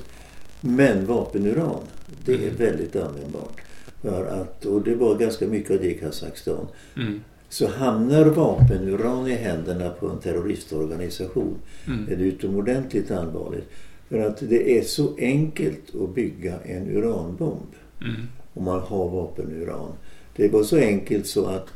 Men 0.61 1.07
vapenuran, 1.07 1.81
det 2.25 2.33
är 2.33 2.39
Mm. 2.39 2.57
väldigt 2.57 2.97
användbart. 2.97 3.61
För 4.05 4.27
att, 4.27 4.65
och 4.65 4.83
det 4.83 4.95
var 4.95 5.15
ganska 5.19 5.47
mycket 5.47 5.71
av 5.71 5.77
det 5.79 5.91
i 5.91 5.95
Kazakstan. 5.99 6.67
Mm. 6.97 7.21
Så 7.49 7.67
hamnar 7.69 8.25
vapenuran 8.25 9.27
i 9.29 9.35
händerna 9.35 9.91
på 9.91 10.09
en 10.09 10.19
terroristorganisation 10.19 11.55
Mm. 11.87 12.07
är 12.11 12.17
det 12.17 12.25
utomordentligt 12.25 13.11
allvarligt. 13.11 13.71
För 14.09 14.19
att 14.19 14.39
det 14.49 14.79
är 14.79 14.83
så 14.83 15.17
enkelt 15.19 15.95
att 16.03 16.15
bygga 16.15 16.55
en 16.65 16.97
uranbomb 16.97 17.73
Mm. 18.01 18.15
om 18.55 18.65
man 18.65 18.81
har 18.81 19.09
vapenuran. 19.09 19.93
Det 20.37 20.49
var 20.49 20.63
så 20.63 20.77
enkelt 20.77 21.27
så 21.27 21.47
att 21.47 21.67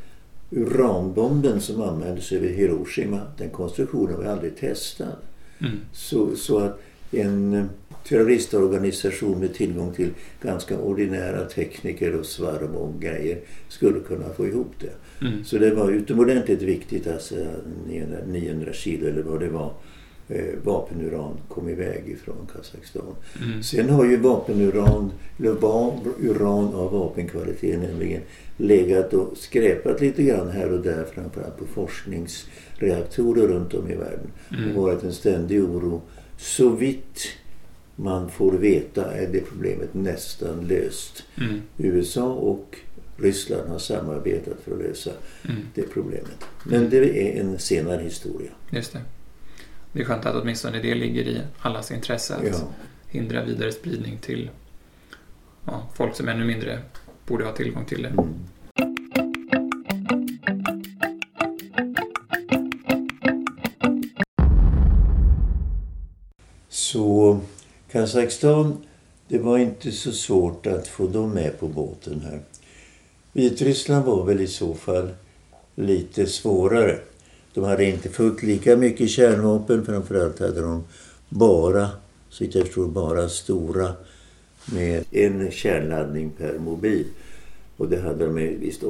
uranbomben 0.50 1.60
som 1.60 1.82
användes 1.82 2.32
över 2.32 2.48
Hiroshima, 2.48 3.20
den 3.38 3.50
konstruktionen 3.50 4.16
var 4.16 4.24
aldrig 4.24 4.56
testad. 4.56 5.16
Mm. 5.60 5.72
Så, 5.92 6.36
så 6.36 6.58
att 6.58 6.80
en 7.10 7.68
terroristorganisation 8.08 9.40
med 9.40 9.54
tillgång 9.54 9.92
till 9.92 10.10
ganska 10.42 10.78
ordinära 10.78 11.44
tekniker 11.44 12.14
och 12.14 12.26
svarv 12.26 12.74
och 12.74 13.00
grejer 13.00 13.38
skulle 13.68 14.00
kunna 14.00 14.28
få 14.28 14.46
ihop 14.46 14.72
det. 14.80 15.26
Mm. 15.26 15.44
Så 15.44 15.58
det 15.58 15.74
var 15.74 15.90
utomordentligt 15.90 16.62
viktigt 16.62 17.06
att 17.06 17.12
alltså, 17.12 17.34
900 18.26 18.72
kilo 18.72 19.08
eller 19.08 19.22
vad 19.22 19.40
det 19.40 19.48
var 19.48 19.72
eh, 20.28 20.54
vapenuran 20.64 21.36
kom 21.48 21.68
iväg 21.68 22.08
ifrån 22.08 22.48
Kazakstan. 22.56 23.02
Mm. 23.44 23.62
Sen 23.62 23.90
har 23.90 24.04
ju 24.04 24.16
vapenuran, 24.16 25.12
eller 25.38 25.56
uran 26.20 26.74
av 26.74 26.92
vapenkvalitet 26.92 27.80
nämligen 27.80 28.22
legat 28.56 29.14
och 29.14 29.36
skräpat 29.36 30.00
lite 30.00 30.22
grann 30.22 30.50
här 30.50 30.72
och 30.72 30.80
där 30.80 31.04
framförallt 31.14 31.58
på 31.58 31.66
forskningsreaktorer 31.66 33.48
runt 33.48 33.74
om 33.74 33.90
i 33.90 33.94
världen. 33.94 34.30
Mm. 34.58 34.76
Och 34.76 34.82
varit 34.82 35.04
en 35.04 35.12
ständig 35.12 35.62
oro. 35.62 36.02
Så 36.36 36.68
vitt 36.68 37.20
man 38.00 38.30
får 38.30 38.52
veta 38.52 39.14
är 39.14 39.26
det 39.26 39.40
problemet 39.40 39.94
nästan 39.94 40.66
löst. 40.66 41.24
Mm. 41.36 41.62
USA 41.76 42.32
och 42.32 42.76
Ryssland 43.16 43.68
har 43.68 43.78
samarbetat 43.78 44.56
för 44.64 44.72
att 44.72 44.78
lösa 44.78 45.10
mm. 45.44 45.60
det 45.74 45.82
problemet. 45.82 46.44
Men 46.64 46.90
det 46.90 46.96
är 46.96 47.40
en 47.40 47.58
senare 47.58 48.02
historia. 48.02 48.50
Just 48.70 48.92
det. 48.92 49.00
Det 49.92 50.00
är 50.00 50.04
skönt 50.04 50.26
att 50.26 50.42
åtminstone 50.42 50.82
det 50.82 50.94
ligger 50.94 51.22
i 51.22 51.40
allas 51.58 51.90
intresse 51.90 52.34
att 52.34 52.44
ja. 52.46 52.68
hindra 53.08 53.44
vidare 53.44 53.72
spridning 53.72 54.18
till 54.18 54.50
ja, 55.64 55.88
folk 55.94 56.16
som 56.16 56.28
ännu 56.28 56.44
mindre 56.44 56.78
borde 57.26 57.44
ha 57.44 57.52
tillgång 57.52 57.84
till 57.84 58.02
det. 58.02 58.08
Mm. 58.08 58.34
Så 66.68 67.40
Kazakstan, 67.92 68.76
det 69.28 69.38
var 69.38 69.58
inte 69.58 69.92
så 69.92 70.12
svårt 70.12 70.66
att 70.66 70.88
få 70.88 71.06
dem 71.06 71.30
med 71.30 71.60
på 71.60 71.68
båten 71.68 72.20
här. 72.20 72.40
Vitryssland 73.32 74.04
var 74.04 74.24
väl 74.24 74.40
i 74.40 74.46
så 74.46 74.74
fall 74.74 75.10
lite 75.74 76.26
svårare. 76.26 76.98
De 77.54 77.64
hade 77.64 77.84
inte 77.84 78.08
fullt 78.08 78.42
lika 78.42 78.76
mycket 78.76 79.10
kärnvapen. 79.10 79.86
Framförallt 79.86 80.40
hade 80.40 80.60
de 80.60 80.84
bara, 81.28 81.88
så 82.28 82.44
jag 82.44 82.52
förstår, 82.52 82.88
bara 82.88 83.28
stora 83.28 83.92
med 84.72 85.04
en 85.10 85.50
kärnladdning 85.50 86.30
per 86.30 86.58
mobil. 86.58 87.06
Och 87.76 87.88
det 87.88 88.00
hade 88.00 88.26
de 88.26 88.34
visst 88.34 88.82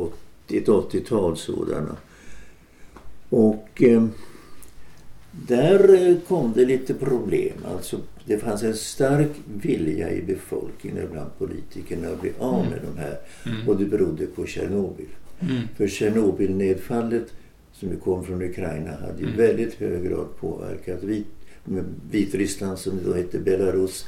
ett 0.48 0.66
80-tal 0.66 1.36
sådana. 1.36 1.96
Och 3.30 3.82
eh, 3.82 4.06
där 5.30 6.08
eh, 6.08 6.16
kom 6.28 6.52
det 6.56 6.64
lite 6.64 6.94
problem. 6.94 7.56
Alltså, 7.74 8.00
det 8.28 8.38
fanns 8.38 8.62
en 8.62 8.74
stark 8.74 9.30
vilja 9.62 10.10
i 10.12 10.22
befolkningen 10.22 11.04
och 11.04 11.10
bland 11.10 11.38
politikerna 11.38 12.08
att 12.08 12.20
bli 12.20 12.32
av 12.38 12.64
med 12.64 12.78
mm. 12.78 12.94
de 12.94 13.00
här. 13.00 13.18
Mm. 13.46 13.68
Och 13.68 13.76
det 13.76 13.84
berodde 13.84 14.26
på 14.26 14.46
Tjernobyl. 14.46 15.06
Mm. 15.40 15.62
För 15.76 15.88
Tjernobylnedfallet 15.88 17.26
som 17.72 17.96
kom 17.96 18.24
från 18.24 18.42
Ukraina 18.42 18.90
hade 18.90 19.18
ju 19.18 19.24
mm. 19.24 19.36
väldigt 19.36 19.74
hög 19.74 20.04
grad 20.04 20.26
påverkat 20.40 21.02
Vit, 21.02 21.26
Vitryssland 22.10 22.78
som 22.78 23.00
då 23.04 23.14
hette 23.14 23.38
Belarus. 23.38 24.06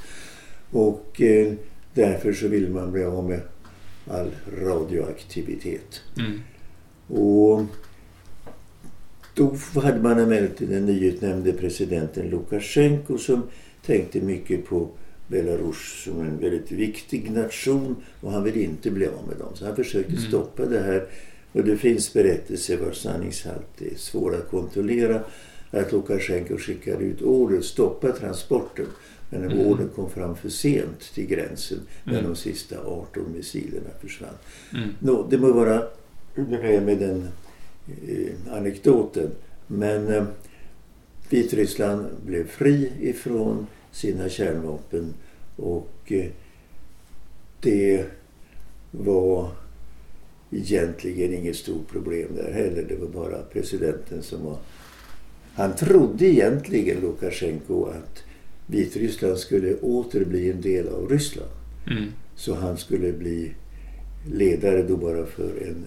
Och 0.70 1.20
eh, 1.20 1.52
därför 1.94 2.32
så 2.32 2.48
ville 2.48 2.68
man 2.68 2.92
bli 2.92 3.04
av 3.04 3.28
med 3.28 3.40
all 4.08 4.30
radioaktivitet. 4.62 6.00
Mm. 6.18 6.40
Och 7.20 7.62
då 9.34 9.56
hade 9.80 10.00
man 10.00 10.18
emellertid 10.18 10.68
den 10.68 10.86
nyutnämnde 10.86 11.52
presidenten 11.52 12.28
Lukasjenko 12.28 13.18
som 13.18 13.42
tänkte 13.86 14.20
mycket 14.20 14.66
på 14.66 14.88
Belarus 15.28 16.02
som 16.04 16.20
en 16.20 16.38
väldigt 16.38 16.72
viktig 16.72 17.30
nation 17.30 17.96
och 18.20 18.32
han 18.32 18.44
ville 18.44 18.60
inte 18.60 18.90
bli 18.90 19.06
av 19.06 19.28
med 19.28 19.36
dem. 19.36 19.48
Så 19.54 19.66
han 19.66 19.76
försökte 19.76 20.12
mm. 20.12 20.24
stoppa 20.24 20.66
det 20.66 20.80
här. 20.80 21.06
Och 21.52 21.64
det 21.64 21.76
finns 21.76 22.12
berättelser 22.12 22.76
vars 22.76 22.96
sanningshalt 22.96 23.82
är 23.82 23.96
svår 23.96 24.34
att 24.34 24.50
kontrollera. 24.50 25.20
Att 25.70 25.92
Lukasjenko 25.92 26.58
skickade 26.58 27.04
ut 27.04 27.22
order, 27.22 27.60
stoppa 27.60 28.12
transporten. 28.12 28.86
Men 29.30 29.44
mm. 29.44 29.66
ordern 29.66 29.88
kom 29.88 30.10
fram 30.10 30.36
för 30.36 30.48
sent 30.48 31.00
till 31.14 31.26
gränsen 31.26 31.78
när 32.04 32.18
mm. 32.18 32.24
de 32.24 32.36
sista 32.36 32.76
18 32.78 33.32
missilerna 33.36 33.90
försvann. 34.00 34.34
Mm. 34.74 34.88
Nå, 34.98 35.26
det 35.30 35.38
må 35.38 35.52
vara 35.52 35.82
med 36.60 36.98
den 36.98 37.28
eh, 38.08 38.56
anekdoten. 38.56 39.30
Men 39.66 40.08
eh, 40.08 40.24
Vitryssland 41.30 42.06
blev 42.26 42.48
fri 42.48 42.92
ifrån 43.00 43.66
sina 43.92 44.28
kärnvapen 44.28 45.14
och 45.56 45.92
eh, 46.06 46.30
det 47.60 48.06
var 48.90 49.50
egentligen 50.50 51.34
inget 51.34 51.56
stort 51.56 51.88
problem 51.88 52.28
där 52.36 52.52
heller. 52.52 52.84
Det 52.88 52.96
var 52.96 53.08
bara 53.08 53.42
presidenten 53.42 54.22
som 54.22 54.44
var... 54.44 54.58
Han 55.54 55.76
trodde 55.76 56.26
egentligen, 56.26 57.00
Lukasjenko, 57.00 57.84
att 57.84 58.22
Vitryssland 58.66 59.38
skulle 59.38 59.74
åter 59.74 60.24
bli 60.24 60.50
en 60.50 60.60
del 60.60 60.88
av 60.88 61.08
Ryssland. 61.08 61.50
Mm. 61.90 62.04
Så 62.36 62.54
han 62.54 62.76
skulle 62.76 63.12
bli 63.12 63.54
ledare 64.32 64.82
då 64.82 64.96
bara 64.96 65.26
för 65.26 65.62
en 65.62 65.84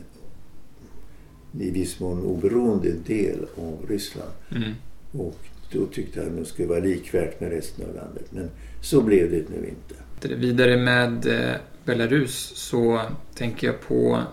i 1.61 1.69
viss 1.69 1.99
mån 1.99 2.23
oberoende 2.23 2.91
del 2.91 3.45
av 3.55 3.85
Ryssland. 3.89 4.31
Mm. 4.51 4.73
Och 5.17 5.39
då 5.71 5.85
tyckte 5.85 6.19
han 6.21 6.29
att 6.29 6.37
det 6.37 6.45
skulle 6.45 6.67
vara 6.67 6.79
likvärt 6.79 7.39
med 7.39 7.51
resten 7.51 7.89
av 7.89 7.95
landet. 7.95 8.25
Men 8.29 8.49
så 8.81 9.01
blev 9.01 9.31
det 9.31 9.49
nu 9.49 9.67
inte. 9.67 10.35
Vidare 10.35 10.77
med 10.77 11.25
eh, 11.25 11.55
Belarus 11.85 12.51
så 12.55 13.01
tänker 13.35 13.67
jag 13.67 13.81
på 13.81 14.23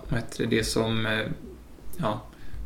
det 0.49 0.65
som 0.65 1.07
eh, 1.07 1.27
ja, 1.97 2.23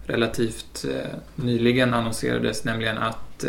relativt 0.07 0.85
eh, 0.91 1.19
nyligen 1.35 1.95
annonserades, 1.95 2.65
nämligen 2.65 2.99
att 2.99 3.45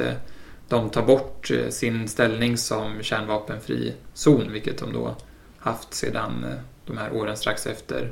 de 0.67 0.89
tar 0.89 1.05
bort 1.05 1.51
sin 1.69 2.07
ställning 2.07 2.57
som 2.57 3.03
kärnvapenfri 3.03 3.93
zon, 4.13 4.51
vilket 4.51 4.77
de 4.77 4.93
då 4.93 5.15
haft 5.57 5.93
sedan 5.93 6.45
de 6.85 6.97
här 6.97 7.13
åren 7.13 7.37
strax 7.37 7.67
efter 7.67 8.11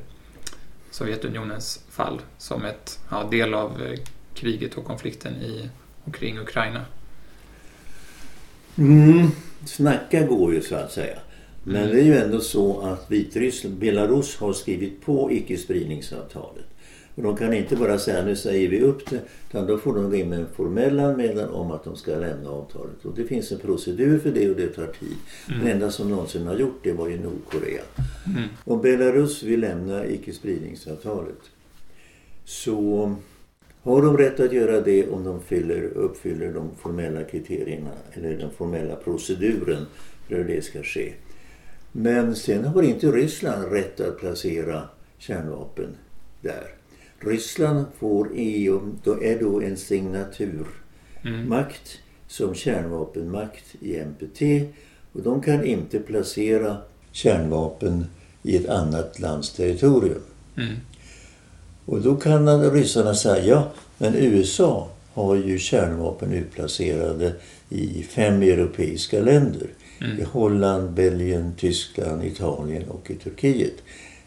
Sovjetunionens 0.92 1.86
fall 1.90 2.22
som 2.38 2.66
ett 2.66 3.00
ja, 3.12 3.28
del 3.32 3.54
av 3.54 3.96
kriget 4.34 4.76
och 4.76 4.86
konflikten 4.86 5.34
i 5.34 5.70
och 6.04 6.16
kring 6.16 6.40
Ukraina. 6.40 6.86
Mm, 8.78 9.28
snacka 9.66 10.26
går 10.26 10.54
ju 10.54 10.62
så 10.62 10.76
att 10.76 10.92
säga. 10.92 11.18
Men 11.64 11.76
mm. 11.76 11.96
det 11.96 12.02
är 12.02 12.06
ju 12.06 12.18
ändå 12.18 12.40
så 12.40 12.82
att 12.82 13.12
Vitryssland, 13.12 13.76
Belarus 13.78 14.38
har 14.38 14.54
skrivit 14.54 15.02
på 15.02 15.32
icke-spridningsavtalet. 15.32 16.66
Och 17.16 17.24
de 17.24 17.38
kan 17.38 17.54
inte 17.54 17.76
bara 17.76 18.00
säga 18.00 18.26
nu 18.26 18.36
säger 18.36 18.70
vi 18.70 18.82
upp 18.82 19.10
det 19.10 19.20
utan 19.50 19.68
då 19.68 19.78
får 19.78 19.96
de 19.96 20.10
gå 20.10 20.16
in 20.16 20.30
med 20.30 20.40
en 20.40 20.48
formell 20.56 21.00
anmälan 21.00 21.50
om 21.50 21.72
att 21.72 21.84
de 21.84 21.96
ska 21.96 22.12
lämna 22.12 22.50
avtalet. 22.50 23.06
Och 23.06 23.16
det 23.16 23.24
finns 23.24 23.52
en 23.52 23.60
procedur 23.60 24.20
för 24.20 24.32
det 24.32 24.50
och 24.50 24.56
det 24.56 24.68
tar 24.68 24.88
tid. 24.88 25.16
Mm. 25.48 25.60
Den 25.60 25.74
enda 25.74 25.92
som 25.92 26.10
någonsin 26.10 26.48
har 26.48 26.56
gjort 26.56 26.80
det 26.84 26.92
var 26.92 27.10
ju 27.10 27.20
Nordkorea. 27.20 27.82
Mm. 28.26 28.50
Och 28.64 28.80
Belarus 28.80 29.44
vill 29.44 29.60
lämna 29.60 30.06
icke-spridningsavtalet. 30.06 31.42
Så 32.46 33.16
har 33.84 34.02
de 34.02 34.18
rätt 34.18 34.40
att 34.40 34.54
göra 34.54 34.82
det 34.82 35.10
om 35.10 35.24
de 35.24 35.42
fyller, 35.42 35.84
uppfyller 35.84 36.54
de 36.54 36.70
formella 36.80 37.24
kriterierna 37.24 37.92
eller 38.14 38.38
den 38.38 38.52
formella 38.52 38.96
proceduren 38.96 39.86
för 40.28 40.36
hur 40.36 40.44
det 40.44 40.62
ska 40.62 40.84
ske. 40.84 41.14
Men 41.92 42.36
sen 42.36 42.66
har 42.66 42.84
inte 42.84 43.08
Ryssland 43.08 43.72
rätt 43.72 44.00
att 44.00 44.20
placera 44.20 44.82
kärnvapen 45.18 45.88
där. 46.42 46.68
Ryssland 47.20 47.86
får 48.00 48.30
EU, 48.34 48.82
då 49.04 49.24
är 49.24 49.40
då 49.40 49.62
en 49.62 49.78
signaturmakt 49.78 50.70
mm. 51.24 51.48
som 52.28 52.56
kärnvapenmakt 52.56 53.76
i 53.80 54.00
NPT 54.00 54.42
och 55.14 55.22
de 55.22 55.42
kan 55.42 55.66
inte 55.66 56.00
placera 56.00 56.78
kärnvapen 57.12 58.06
i 58.44 58.58
ett 58.58 58.70
annat 58.70 59.20
lands 59.20 59.54
territorium. 59.54 60.22
Mm. 60.58 60.76
Och 61.86 62.02
då 62.02 62.16
kan 62.16 62.72
ryssarna 62.72 63.16
säga, 63.16 63.46
ja 63.46 63.72
men 63.98 64.16
USA 64.16 64.90
har 65.14 65.36
ju 65.36 65.60
kärnvapen 65.60 66.34
utplacerade 66.34 67.34
i 67.70 68.04
fem 68.04 68.42
europeiska 68.42 69.20
länder. 69.22 69.68
Mm. 70.02 70.20
I 70.20 70.24
Holland, 70.24 70.92
Belgien, 70.92 71.54
Tyskland, 71.58 72.24
Italien 72.24 72.90
och 72.90 73.12
i 73.12 73.16
Turkiet. 73.16 73.74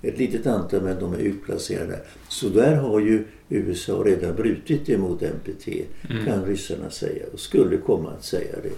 Ett 0.03 0.19
litet 0.19 0.47
antal 0.47 0.83
men 0.83 1.01
de 1.01 1.15
är 1.15 1.19
utplacerade. 1.19 2.01
Så 2.29 2.49
där 2.49 2.77
har 2.77 3.01
ju 3.01 3.25
USA 3.49 4.03
redan 4.07 4.37
brutit 4.37 4.89
emot 4.89 5.23
NPT 5.23 5.69
mm. 5.69 6.27
kan 6.27 6.45
ryssarna 6.45 6.91
säga 6.91 7.25
och 7.33 7.41
skulle 7.41 7.77
komma 7.77 8.11
att 8.11 8.25
säga 8.25 8.57
det. 8.63 8.73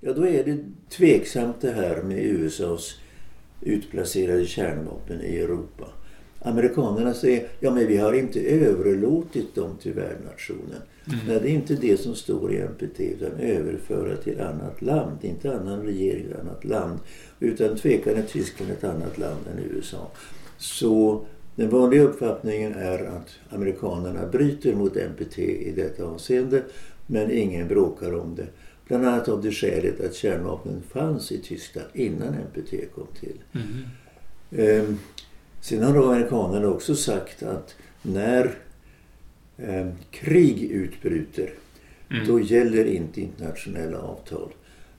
Ja 0.00 0.12
då 0.12 0.26
är 0.26 0.44
det 0.44 0.58
tveksamt 0.96 1.60
det 1.60 1.72
här 1.72 2.02
med 2.02 2.18
USAs 2.18 2.94
utplacerade 3.60 4.46
kärnvapen 4.46 5.20
i 5.20 5.38
Europa. 5.38 5.84
Amerikanerna 6.42 7.14
säger 7.14 7.48
ja 7.60 7.70
men 7.70 7.86
vi 7.86 7.96
har 7.96 8.12
inte 8.12 8.40
överlåtit 8.40 9.54
dem 9.54 9.76
till 9.82 9.92
värdnationen. 9.92 10.82
Mm. 11.06 11.18
Nej, 11.26 11.40
det 11.42 11.50
är 11.50 11.52
inte 11.52 11.74
det 11.74 12.00
som 12.00 12.14
står 12.14 12.52
i 12.52 12.62
NPT 12.62 13.00
utan 13.00 13.32
överföra 13.40 14.16
till 14.16 14.40
annat 14.40 14.82
land. 14.82 15.18
Inte 15.22 15.56
annan 15.56 15.82
regering, 15.82 16.26
annat 16.40 16.64
land. 16.64 16.98
Utan 17.40 17.76
tvekan 17.76 18.16
är 18.16 18.22
Tyskland 18.22 18.72
ett 18.72 18.84
annat 18.84 19.18
land 19.18 19.40
än 19.52 19.76
USA. 19.76 20.10
Så 20.58 21.24
den 21.54 21.70
vanliga 21.70 22.02
uppfattningen 22.02 22.74
är 22.74 23.04
att 23.04 23.54
amerikanerna 23.54 24.26
bryter 24.26 24.74
mot 24.74 24.94
NPT 24.94 25.38
i 25.38 25.72
detta 25.76 26.04
avseende 26.04 26.62
men 27.06 27.30
ingen 27.30 27.68
bråkar 27.68 28.14
om 28.14 28.34
det. 28.34 28.46
Bland 28.86 29.06
annat 29.06 29.28
av 29.28 29.42
det 29.42 29.52
skälet 29.52 30.00
att 30.00 30.14
kärnvapnen 30.14 30.82
fanns 30.92 31.32
i 31.32 31.38
Tyskland 31.38 31.88
innan 31.94 32.34
NPT 32.34 32.94
kom 32.94 33.06
till. 33.20 33.38
Mm. 33.52 33.84
Ehm, 34.50 34.98
sen 35.60 35.82
har 35.82 35.94
då 35.94 36.04
amerikanerna 36.04 36.68
också 36.68 36.94
sagt 36.94 37.42
att 37.42 37.74
när 38.02 38.58
eh, 39.56 39.88
krig 40.10 40.62
utbryter 40.62 41.52
mm. 42.10 42.26
då 42.26 42.40
gäller 42.40 42.84
inte 42.84 43.20
internationella 43.20 43.98
avtal. 43.98 44.48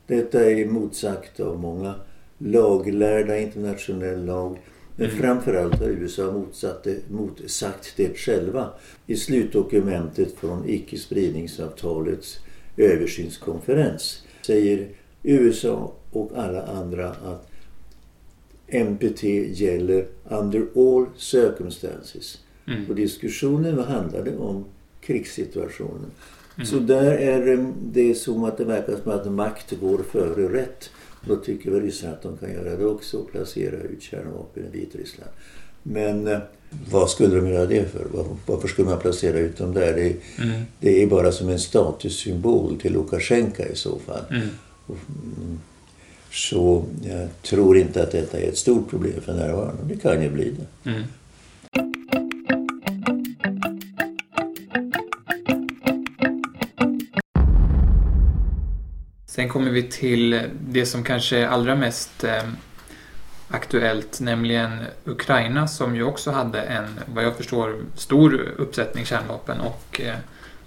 Detta 0.07 0.51
är 0.51 0.65
motsagt 0.65 1.39
av 1.39 1.59
många 1.59 1.95
laglärda 2.37 3.37
internationell 3.37 4.25
lag. 4.25 4.57
Men 4.95 5.09
mm. 5.09 5.21
framförallt 5.21 5.79
har 5.79 5.87
USA 5.87 6.31
motsatte, 6.31 6.95
motsagt 7.09 7.93
det 7.95 8.17
själva 8.17 8.69
i 9.07 9.15
slutdokumentet 9.15 10.33
från 10.35 10.69
icke-spridningsavtalets 10.69 12.39
översynskonferens. 12.77 14.23
Säger 14.45 14.87
USA 15.23 15.93
och 16.11 16.31
alla 16.35 16.63
andra 16.65 17.09
att 17.09 17.50
NPT 18.71 19.23
gäller 19.59 20.07
under 20.29 20.67
all 20.75 21.05
circumstances. 21.17 22.37
Mm. 22.67 22.89
Och 22.89 22.95
diskussionen 22.95 23.79
handlade 23.79 24.37
om 24.37 24.65
krigssituationen. 25.01 26.11
Mm. 26.55 26.67
Så 26.67 26.79
där 26.79 27.11
är 27.11 27.73
det 27.81 28.15
som 28.15 28.43
att 28.43 28.57
det 28.57 28.65
verkar 28.65 28.95
som 29.03 29.11
att 29.11 29.31
makt 29.31 29.79
går 29.81 29.97
före 30.11 30.61
rätt. 30.61 30.89
Då 31.27 31.35
tycker 31.35 31.71
väl 31.71 31.81
Ryssland 31.81 32.13
att 32.13 32.21
de 32.21 32.37
kan 32.37 32.53
göra 32.53 32.75
det 32.75 32.85
också 32.85 33.17
och 33.17 33.31
placera 33.31 33.75
ut 33.75 34.01
kärnvapen 34.01 34.63
i 34.65 34.77
Vitryssland. 34.77 35.31
Men 35.83 36.27
eh, 36.27 36.39
vad 36.91 37.09
skulle 37.09 37.35
de 37.35 37.47
göra 37.47 37.65
det 37.65 37.91
för? 37.91 38.07
Varför 38.45 38.67
skulle 38.67 38.89
man 38.89 38.99
placera 38.99 39.39
ut 39.39 39.57
dem 39.57 39.73
där? 39.73 39.93
Det, 39.93 40.15
mm. 40.43 40.61
det 40.79 41.03
är 41.03 41.07
bara 41.07 41.31
som 41.31 41.49
en 41.49 41.59
statussymbol 41.59 42.79
till 42.79 42.93
Lukasjenko 42.93 43.63
i 43.63 43.75
så 43.75 43.99
fall. 43.99 44.23
Mm. 44.29 44.47
Så 46.31 46.85
jag 47.03 47.29
tror 47.41 47.77
inte 47.77 48.03
att 48.03 48.11
detta 48.11 48.39
är 48.39 48.47
ett 48.47 48.57
stort 48.57 48.89
problem 48.89 49.21
för 49.21 49.33
närvarande. 49.33 49.83
Det 49.83 50.01
kan 50.01 50.21
ju 50.21 50.29
bli 50.29 50.55
det. 50.83 50.89
Mm. 50.89 51.03
Sen 59.25 59.49
kommer 59.49 59.71
vi 59.71 59.83
till 59.83 60.41
det 60.67 60.85
som 60.85 61.03
kanske 61.03 61.37
är 61.37 61.47
allra 61.47 61.75
mest 61.75 62.23
eh, 62.23 62.43
aktuellt, 63.47 64.19
nämligen 64.19 64.79
Ukraina 65.05 65.67
som 65.67 65.95
ju 65.95 66.03
också 66.03 66.31
hade 66.31 66.61
en, 66.61 66.99
vad 67.13 67.23
jag 67.23 67.37
förstår, 67.37 67.75
stor 67.95 68.41
uppsättning 68.57 69.05
kärnvapen 69.05 69.59
och 69.59 70.01
eh, 70.01 70.15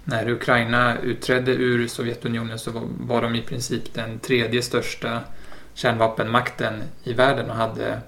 när 0.03 0.29
Ukraina 0.29 0.97
utträdde 0.99 1.51
ur 1.51 1.87
Sovjetunionen 1.87 2.59
så 2.59 2.71
var 2.99 3.21
de 3.21 3.35
i 3.35 3.41
princip 3.41 3.93
den 3.93 4.19
tredje 4.19 4.61
största 4.61 5.21
kärnvapenmakten 5.75 6.83
i 7.03 7.13
världen 7.13 7.49
och 7.49 7.55
hade 7.55 7.99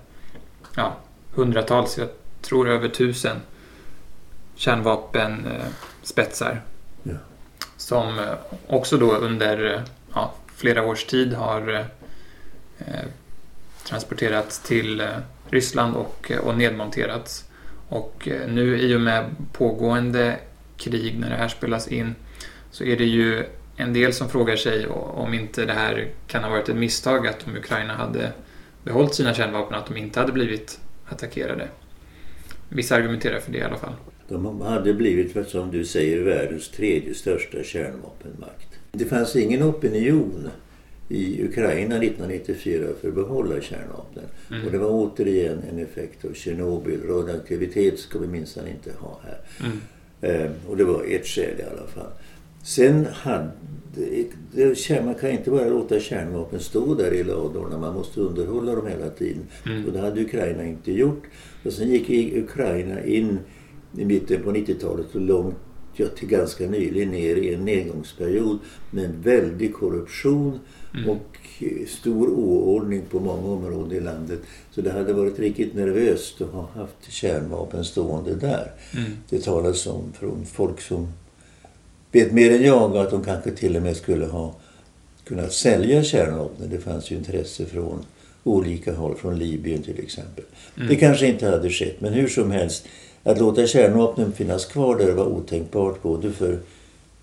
ja, 0.75 0.97
hundratals, 1.33 1.97
jag 1.97 2.09
tror 2.41 2.69
över 2.69 2.89
tusen 2.89 3.37
kärnvapenspetsar. 4.55 6.61
Ja. 7.03 7.13
Som 7.77 8.19
också 8.67 8.97
då 8.97 9.15
under 9.15 9.83
ja, 10.13 10.33
flera 10.55 10.83
års 10.83 11.05
tid 11.05 11.33
har 11.33 11.85
eh, 12.77 13.05
transporterats 13.83 14.59
till 14.59 15.01
eh, 15.01 15.07
Ryssland 15.49 15.95
och, 15.95 16.31
eh, 16.31 16.39
och 16.39 16.57
nedmonterats. 16.57 17.45
Och 17.89 18.27
eh, 18.27 18.49
nu 18.49 18.79
i 18.79 18.95
och 18.95 19.01
med 19.01 19.25
pågående 19.53 20.37
krig 20.77 21.19
när 21.19 21.29
det 21.29 21.35
här 21.35 21.47
spelas 21.47 21.87
in 21.87 22.15
så 22.71 22.83
är 22.83 22.97
det 22.97 23.05
ju 23.05 23.45
en 23.77 23.93
del 23.93 24.13
som 24.13 24.29
frågar 24.29 24.55
sig 24.55 24.87
om 24.87 25.33
inte 25.33 25.65
det 25.65 25.73
här 25.73 26.07
kan 26.27 26.43
ha 26.43 26.49
varit 26.49 26.69
ett 26.69 26.75
misstag 26.75 27.27
att 27.27 27.47
om 27.47 27.55
Ukraina 27.55 27.93
hade 27.93 28.31
behållit 28.83 29.15
sina 29.15 29.33
kärnvapen 29.33 29.75
att 29.75 29.87
de 29.87 29.97
inte 29.97 30.19
hade 30.19 30.31
blivit 30.31 30.79
attackerade. 31.05 31.67
Vissa 32.69 32.95
argumenterar 32.95 33.39
för 33.39 33.51
det 33.51 33.57
i 33.57 33.63
alla 33.63 33.77
fall. 33.77 33.93
De 34.27 34.61
hade 34.61 34.93
blivit, 34.93 35.49
som 35.49 35.71
du 35.71 35.85
säger, 35.85 36.21
världens 36.21 36.69
tredje 36.69 37.13
största 37.13 37.63
kärnvapenmakt. 37.63 38.79
Det 38.91 39.05
fanns 39.05 39.35
ingen 39.35 39.63
opinion 39.63 40.49
i 41.09 41.43
Ukraina 41.43 41.95
1994 41.95 42.87
för 43.01 43.07
att 43.07 43.15
behålla 43.15 43.61
kärnvapnen. 43.61 44.25
Mm. 44.51 44.65
Och 44.65 44.71
det 44.71 44.77
var 44.77 44.89
återigen 44.89 45.61
en 45.71 45.79
effekt 45.79 46.25
av 46.25 46.33
Tjernobyl. 46.33 46.99
Radioaktivitet 47.07 47.99
ska 47.99 48.19
vi 48.19 48.27
minsann 48.27 48.67
inte 48.67 48.91
ha 48.99 49.19
här. 49.23 49.39
Mm. 49.59 49.81
Eh, 50.21 50.51
och 50.67 50.77
det 50.77 50.83
var 50.83 51.03
ett 51.03 51.27
skäl 51.27 51.59
i 51.59 51.63
alla 51.63 51.87
fall. 51.87 52.11
Sen 52.63 53.07
hade... 53.13 53.51
Det, 53.93 55.03
man 55.05 55.15
kan 55.15 55.31
inte 55.31 55.51
bara 55.51 55.69
låta 55.69 55.99
kärnvapen 55.99 56.59
stå 56.59 56.93
där 56.95 57.13
i 57.13 57.23
ladorna. 57.23 57.77
Man 57.77 57.93
måste 57.93 58.21
underhålla 58.21 58.75
dem 58.75 58.87
hela 58.87 59.09
tiden. 59.09 59.43
Mm. 59.65 59.85
Och 59.85 59.91
det 59.91 59.99
hade 59.99 60.21
Ukraina 60.21 60.65
inte 60.65 60.91
gjort. 60.91 61.23
Och 61.65 61.73
sen 61.73 61.89
gick 61.89 62.09
Ukraina 62.37 63.03
in 63.03 63.39
i 63.97 64.05
mitten 64.05 64.43
på 64.43 64.51
90-talet 64.51 65.15
och 65.15 65.21
långt 65.21 65.55
ja, 65.97 66.07
till 66.07 66.27
ganska 66.27 66.69
nyligen 66.69 67.11
ner 67.11 67.35
i 67.35 67.53
en 67.53 67.65
nedgångsperiod 67.65 68.59
med 68.91 69.05
en 69.05 69.21
väldig 69.21 69.73
korruption 69.73 70.59
mm. 70.93 71.09
och 71.09 71.37
stor 71.87 72.27
oordning 72.27 73.01
på 73.09 73.19
många 73.19 73.47
områden 73.47 73.97
i 73.97 73.99
landet. 73.99 74.39
Så 74.71 74.81
det 74.81 74.91
hade 74.91 75.13
varit 75.13 75.39
riktigt 75.39 75.75
nervöst 75.75 76.41
att 76.41 76.51
ha 76.51 76.69
haft 76.75 77.11
kärnvapen 77.11 77.85
stående 77.85 78.35
där. 78.35 78.71
Mm. 78.95 79.11
Det 79.29 79.43
talas 79.43 79.87
om 79.87 80.13
från 80.13 80.45
folk 80.45 80.81
som 80.81 81.07
vet 82.11 82.31
mer 82.31 82.51
än 82.51 82.63
jag 82.63 82.97
att 82.97 83.11
de 83.11 83.23
kanske 83.23 83.51
till 83.51 83.75
och 83.75 83.81
med 83.81 83.97
skulle 83.97 84.25
ha 84.25 84.55
kunnat 85.23 85.53
sälja 85.53 86.03
kärnvapen. 86.03 86.69
Det 86.69 86.77
fanns 86.77 87.11
ju 87.11 87.15
intresse 87.15 87.65
från 87.65 88.05
olika 88.43 88.93
håll, 88.93 89.15
från 89.15 89.39
Libyen 89.39 89.83
till 89.83 89.99
exempel. 89.99 90.43
Mm. 90.77 90.87
Det 90.87 90.95
kanske 90.95 91.27
inte 91.27 91.47
hade 91.47 91.69
skett, 91.69 92.01
men 92.01 92.13
hur 92.13 92.27
som 92.27 92.51
helst. 92.51 92.85
Att 93.23 93.39
låta 93.39 93.67
kärnvapnen 93.67 94.33
finnas 94.33 94.65
kvar 94.65 94.97
där 94.97 95.11
var 95.11 95.25
otänkbart 95.25 96.01
både 96.01 96.31
för 96.31 96.59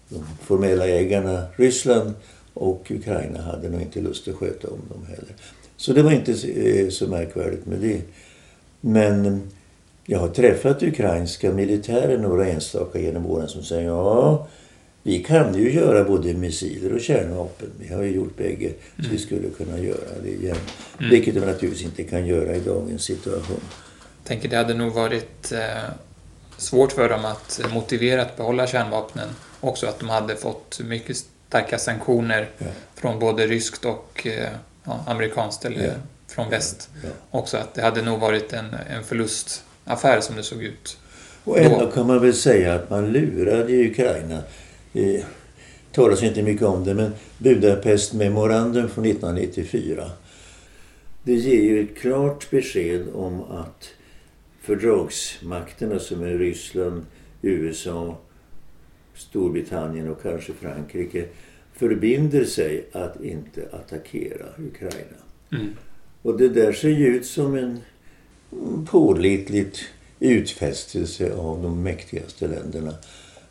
de 0.08 0.24
formella 0.42 0.88
ägarna 0.88 1.46
Ryssland 1.56 2.14
och 2.54 2.90
Ukraina 2.90 3.42
hade 3.42 3.68
nog 3.68 3.80
inte 3.80 4.00
lust 4.00 4.28
att 4.28 4.34
sköta 4.34 4.68
om 4.68 4.80
dem 4.88 5.06
heller. 5.08 5.34
Så 5.76 5.92
det 5.92 6.02
var 6.02 6.12
inte 6.12 6.32
eh, 6.32 6.88
så 6.88 7.06
märkvärdigt 7.06 7.66
med 7.66 7.78
det. 7.78 8.00
Men 8.80 9.42
jag 10.06 10.18
har 10.18 10.28
träffat 10.28 10.82
ukrainska 10.82 11.52
militärer 11.52 12.18
några 12.18 12.46
enstaka 12.46 12.98
genom 12.98 13.26
åren 13.26 13.48
som 13.48 13.62
säger 13.62 13.88
ja, 13.88 14.46
vi 15.06 15.22
kan 15.22 15.54
ju 15.54 15.72
göra 15.72 16.04
både 16.04 16.34
missiler 16.34 16.92
och 16.92 17.00
kärnvapen. 17.00 17.70
Vi 17.78 17.94
har 17.94 18.02
ju 18.02 18.14
gjort 18.14 18.36
bägge. 18.36 18.68
Så 18.96 19.02
vi 19.02 19.06
mm. 19.06 19.18
skulle 19.18 19.48
kunna 19.50 19.78
göra 19.78 20.18
det 20.22 20.30
igen. 20.30 20.56
Mm. 20.98 21.10
Vilket 21.10 21.34
vi 21.34 21.40
naturligtvis 21.40 21.82
inte 21.82 22.04
kan 22.04 22.26
göra 22.26 22.56
i 22.56 22.60
dagens 22.60 23.02
situation. 23.02 23.60
Jag 24.18 24.28
tänker 24.28 24.48
det 24.48 24.56
hade 24.56 24.74
nog 24.74 24.92
varit 24.92 25.52
eh, 25.52 25.58
svårt 26.56 26.92
för 26.92 27.08
dem 27.08 27.24
att 27.24 27.60
motivera 27.74 28.22
att 28.22 28.36
behålla 28.36 28.66
kärnvapnen. 28.66 29.28
Också 29.60 29.86
att 29.86 29.98
de 29.98 30.08
hade 30.08 30.36
fått 30.36 30.80
mycket 30.84 31.16
starka 31.48 31.78
sanktioner 31.78 32.48
ja. 32.58 32.66
från 32.94 33.18
både 33.18 33.46
ryskt 33.46 33.84
och 33.84 34.26
eh, 34.26 34.48
ja, 34.84 35.04
amerikanskt 35.06 35.64
eller 35.64 35.84
ja. 35.84 35.92
från 36.28 36.50
väst. 36.50 36.90
Också 37.30 37.56
att 37.56 37.74
det 37.74 37.82
hade 37.82 38.02
nog 38.02 38.20
varit 38.20 38.52
en, 38.52 38.76
en 38.90 39.04
förlustaffär 39.04 40.20
som 40.20 40.36
det 40.36 40.42
såg 40.42 40.62
ut. 40.62 40.98
Och 41.44 41.58
ändå 41.58 41.90
kan 41.90 42.06
man 42.06 42.20
väl 42.20 42.34
säga 42.34 42.74
att 42.74 42.90
man 42.90 43.12
lurade 43.12 43.86
Ukraina. 43.86 44.42
Det 44.94 45.24
talas 45.92 46.22
inte 46.22 46.42
mycket 46.42 46.66
om 46.66 46.84
det 46.84 46.94
men 46.94 47.12
Budapest 47.38 48.12
memorandum 48.14 48.88
från 48.88 49.04
1994. 49.04 50.10
Det 51.22 51.34
ger 51.34 51.62
ju 51.62 51.84
ett 51.84 51.96
klart 51.96 52.50
besked 52.50 53.08
om 53.14 53.40
att 53.40 53.90
fördragsmakterna 54.60 55.98
som 55.98 56.22
är 56.22 56.38
Ryssland, 56.38 57.06
USA, 57.42 58.18
Storbritannien 59.14 60.10
och 60.10 60.22
kanske 60.22 60.52
Frankrike 60.52 61.24
förbinder 61.72 62.44
sig 62.44 62.86
att 62.92 63.24
inte 63.24 63.68
attackera 63.72 64.46
Ukraina. 64.58 65.22
Mm. 65.52 65.76
Och 66.22 66.38
det 66.38 66.48
där 66.48 66.72
ser 66.72 66.88
ju 66.88 67.06
ut 67.06 67.26
som 67.26 67.54
en 67.54 67.80
pålitligt 68.86 69.80
utfästelse 70.20 71.34
av 71.34 71.62
de 71.62 71.82
mäktigaste 71.82 72.48
länderna 72.48 72.94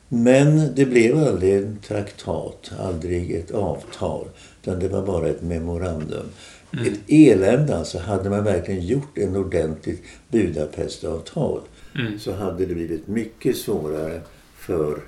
Men 0.07 0.75
det 0.75 0.85
blev 0.85 1.17
aldrig 1.17 1.53
en 1.53 1.77
traktat, 1.87 2.71
aldrig 2.79 3.31
ett 3.31 3.51
avtal. 3.51 4.27
Utan 4.61 4.79
det 4.79 4.87
var 4.87 5.05
bara 5.05 5.27
ett 5.27 5.41
memorandum. 5.41 6.25
Mm. 6.73 6.93
Ett 6.93 6.99
elände 7.07 7.77
alltså. 7.77 7.99
Hade 7.99 8.29
man 8.29 8.43
verkligen 8.43 8.85
gjort 8.85 9.17
en 9.17 9.35
ordentligt 9.35 10.03
Budapestavtal 10.29 11.61
mm. 11.95 12.19
så 12.19 12.33
hade 12.33 12.65
det 12.65 12.73
blivit 12.73 13.07
mycket 13.07 13.57
svårare 13.57 14.21
för 14.57 14.99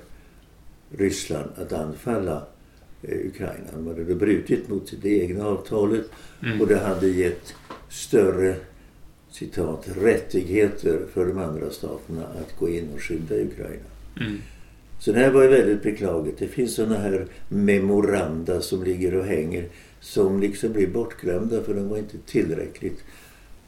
Ryssland 0.98 1.50
att 1.56 1.72
anfalla 1.72 2.46
eh, 3.02 3.26
Ukraina. 3.26 3.66
De 3.74 3.86
hade 3.86 4.14
brutit 4.14 4.68
mot 4.68 4.92
det 5.02 5.22
egna 5.22 5.46
avtalet 5.46 6.04
mm. 6.42 6.60
och 6.60 6.66
det 6.66 6.78
hade 6.78 7.08
gett 7.08 7.54
större 7.88 8.56
citat, 9.30 9.88
rättigheter 10.02 11.00
för 11.12 11.26
de 11.26 11.38
andra 11.38 11.70
staterna 11.70 12.22
att 12.22 12.58
gå 12.58 12.68
in 12.68 12.88
och 12.94 13.02
skydda 13.02 13.34
Ukraina. 13.34 13.84
Mm. 14.20 14.38
Så 14.98 15.12
det 15.12 15.18
här 15.18 15.30
var 15.30 15.42
ju 15.42 15.48
väldigt 15.48 15.82
beklagligt. 15.82 16.38
Det 16.38 16.48
finns 16.48 16.74
sådana 16.74 16.98
här 16.98 17.26
memoranda 17.48 18.60
som 18.60 18.84
ligger 18.84 19.14
och 19.14 19.24
hänger 19.24 19.68
som 20.00 20.40
liksom 20.40 20.72
blir 20.72 20.86
bortglömda 20.86 21.62
för 21.62 21.74
de 21.74 21.88
var 21.88 21.98
inte 21.98 22.18
tillräckligt 22.26 23.04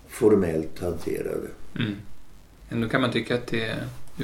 formellt 0.08 0.80
hanterade. 0.80 1.48
Mm. 1.78 1.94
Ändå 2.70 2.88
kan 2.88 3.00
man 3.00 3.12
tycka 3.12 3.34
att 3.34 3.46
det 3.46 3.74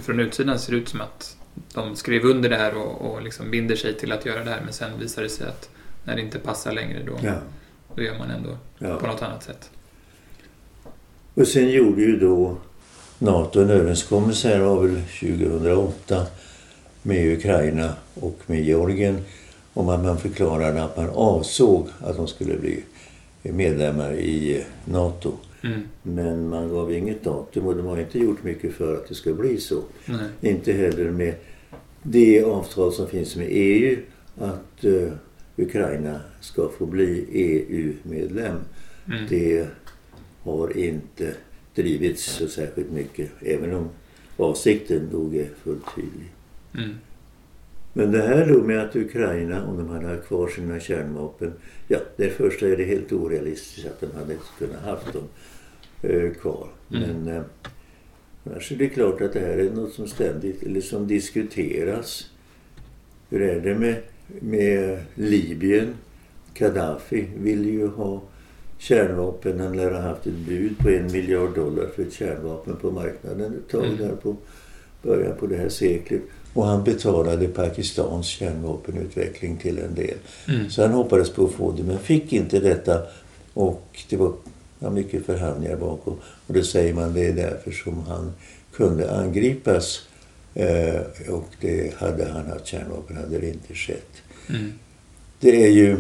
från 0.03 0.21
utsidan 0.21 0.59
ser 0.59 0.73
ut 0.73 0.89
som 0.89 1.01
att 1.01 1.37
de 1.75 1.97
skrev 1.97 2.25
under 2.25 2.49
det 2.49 2.57
här 2.57 2.77
och, 2.77 3.13
och 3.13 3.23
liksom 3.23 3.51
binder 3.51 3.77
sig 3.77 3.95
till 3.95 4.13
att 4.13 4.27
göra 4.27 4.45
det 4.45 4.51
här 4.51 4.61
men 4.65 4.73
sen 4.73 4.99
visar 4.99 5.23
det 5.23 5.29
sig 5.29 5.47
att 5.47 5.71
när 6.05 6.17
det 6.17 6.21
inte 6.21 6.39
passar 6.39 6.73
längre 6.73 7.03
då, 7.07 7.19
ja. 7.23 7.35
då 7.95 8.03
gör 8.03 8.19
man 8.19 8.31
ändå 8.31 8.59
ja. 8.79 8.97
på 8.97 9.07
något 9.07 9.23
annat 9.23 9.43
sätt. 9.43 9.71
Och 11.35 11.49
sen 11.49 11.71
gjorde 11.71 12.03
ju 12.03 12.19
då 12.19 12.57
NATO 13.19 13.61
en 13.61 13.71
överenskommelse 13.71 14.49
här 14.49 14.81
väl 14.81 15.03
2008 15.21 16.27
med 17.07 17.33
Ukraina 17.33 17.93
och 18.15 18.39
med 18.47 18.65
Georgien 18.65 19.19
om 19.75 19.89
att 19.89 20.05
man 20.05 20.19
förklarade 20.19 20.85
att 20.85 20.97
man 20.97 21.11
avsåg 21.11 21.89
att 22.01 22.17
de 22.17 22.29
skulle 22.29 22.57
bli 22.57 22.83
medlemmar 23.43 24.13
i 24.13 24.65
NATO. 24.85 25.33
Mm. 25.63 25.81
Men 26.03 26.49
man 26.49 26.69
gav 26.69 26.93
inget 26.93 27.25
datum 27.25 27.67
och 27.67 27.77
de 27.77 27.87
har 27.87 28.01
inte 28.01 28.19
gjort 28.19 28.43
mycket 28.43 28.75
för 28.75 28.97
att 28.97 29.09
det 29.09 29.15
ska 29.15 29.33
bli 29.33 29.61
så. 29.61 29.83
Nej. 30.07 30.53
Inte 30.53 30.73
heller 30.73 31.11
med 31.11 31.35
det 32.03 32.45
avtal 32.45 32.93
som 32.93 33.07
finns 33.07 33.37
med 33.37 33.47
EU 33.51 33.97
att 34.39 34.85
uh, 34.85 35.13
Ukraina 35.57 36.21
ska 36.41 36.69
få 36.79 36.87
bli 36.87 37.27
EU-medlem. 37.33 38.57
Mm. 39.07 39.27
Det 39.29 39.67
har 40.43 40.77
inte 40.77 41.35
drivits 41.75 42.25
så 42.25 42.49
särskilt 42.49 42.91
mycket 42.91 43.31
även 43.41 43.75
om 43.75 43.89
avsikten 44.37 45.09
nog 45.13 45.37
är 45.37 45.49
fullt 45.65 45.85
tydlig. 45.97 46.33
Mm. 46.77 46.95
Men 47.93 48.13
det 48.13 48.23
här 48.23 48.47
då 48.47 48.63
med 48.63 48.81
att 48.81 48.97
Ukraina, 48.97 49.67
om 49.67 49.77
de 49.77 49.89
hade 49.89 50.07
haft 50.07 50.27
kvar 50.27 50.49
sina 50.49 50.81
kärnvapen, 50.81 51.53
ja, 51.89 51.99
det 52.17 52.31
första 52.31 52.69
är 52.69 52.77
det 52.77 52.85
helt 52.85 53.13
orealistiskt 53.13 53.87
att 53.87 54.01
de 54.01 54.19
hade 54.19 54.37
kunnat 54.59 54.83
haft 54.83 55.13
dem 55.13 55.29
eh, 56.03 56.33
kvar. 56.33 56.69
Mm. 56.91 57.11
Men 57.11 57.37
eh, 57.37 57.43
annars 58.45 58.73
är 58.73 58.77
det 58.77 58.89
klart 58.89 59.21
att 59.21 59.33
det 59.33 59.41
här 59.41 59.59
är 59.59 59.71
något 59.71 59.93
som 59.93 60.07
ständigt, 60.07 60.63
eller 60.63 60.81
som 60.81 61.07
diskuteras. 61.07 62.31
Hur 63.31 63.43
är 63.43 63.61
det 63.61 63.75
med, 63.75 63.97
med 64.27 64.99
Libyen? 65.15 65.95
Gaddafi 66.55 67.27
vill 67.37 67.69
ju 67.69 67.87
ha 67.87 68.23
kärnvapen. 68.79 69.61
Han 69.61 69.77
lär 69.77 69.91
ha 69.91 70.01
haft 70.01 70.27
ett 70.27 70.35
bud 70.35 70.79
på 70.79 70.89
en 70.89 71.13
miljard 71.13 71.55
dollar 71.55 71.87
för 71.87 72.03
ett 72.03 72.13
kärnvapen 72.13 72.77
på 72.77 72.91
marknaden 72.91 73.55
ett 73.55 73.69
tag 73.69 73.85
mm. 73.85 73.97
där 73.97 74.17
på 74.17 74.37
början 75.05 75.37
på 75.41 75.47
det 75.47 75.57
här 75.57 75.69
seklet. 75.69 76.23
Och 76.53 76.67
han 76.67 76.85
betalade 76.85 77.49
Pakistans 77.49 78.27
kärnvapenutveckling 78.27 79.57
till 79.57 79.79
en 79.79 79.95
del. 79.95 80.17
Mm. 80.49 80.71
Så 80.71 80.83
han 80.83 80.93
hoppades 80.93 81.31
på 81.31 81.45
att 81.45 81.53
få 81.53 81.73
det 81.73 81.83
men 81.83 81.99
fick 81.99 82.33
inte 82.33 82.61
detta. 82.61 83.03
Och 83.55 84.05
det 84.09 84.17
var 84.17 84.33
ja, 84.79 84.91
mycket 84.91 85.27
förhandlingar 85.27 85.77
bakom. 85.77 86.17
Och 86.47 86.55
då 86.55 86.63
säger 86.63 86.95
man 86.95 87.15
det 87.15 87.27
är 87.27 87.33
därför 87.33 87.71
som 87.71 88.03
han 88.09 88.33
kunde 88.73 89.17
angripas. 89.19 90.01
Eh, 90.55 91.01
och 91.29 91.49
det 91.61 91.95
hade 91.95 92.25
han 92.25 92.47
haft 92.47 92.67
kärnvapen 92.67 93.17
hade 93.17 93.39
det 93.39 93.49
inte 93.49 93.75
skett. 93.75 94.23
Mm. 94.49 94.73
Det 95.41 95.65
är 95.65 95.71
ju 95.71 95.97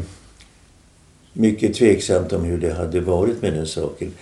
mycket 1.33 1.75
tveksamt 1.75 2.33
om 2.33 2.45
hur 2.45 2.59
det 2.59 2.73
hade 2.73 3.01
varit 3.01 3.43
med 3.43 3.53
den 3.53 3.67
saken. 3.67 4.12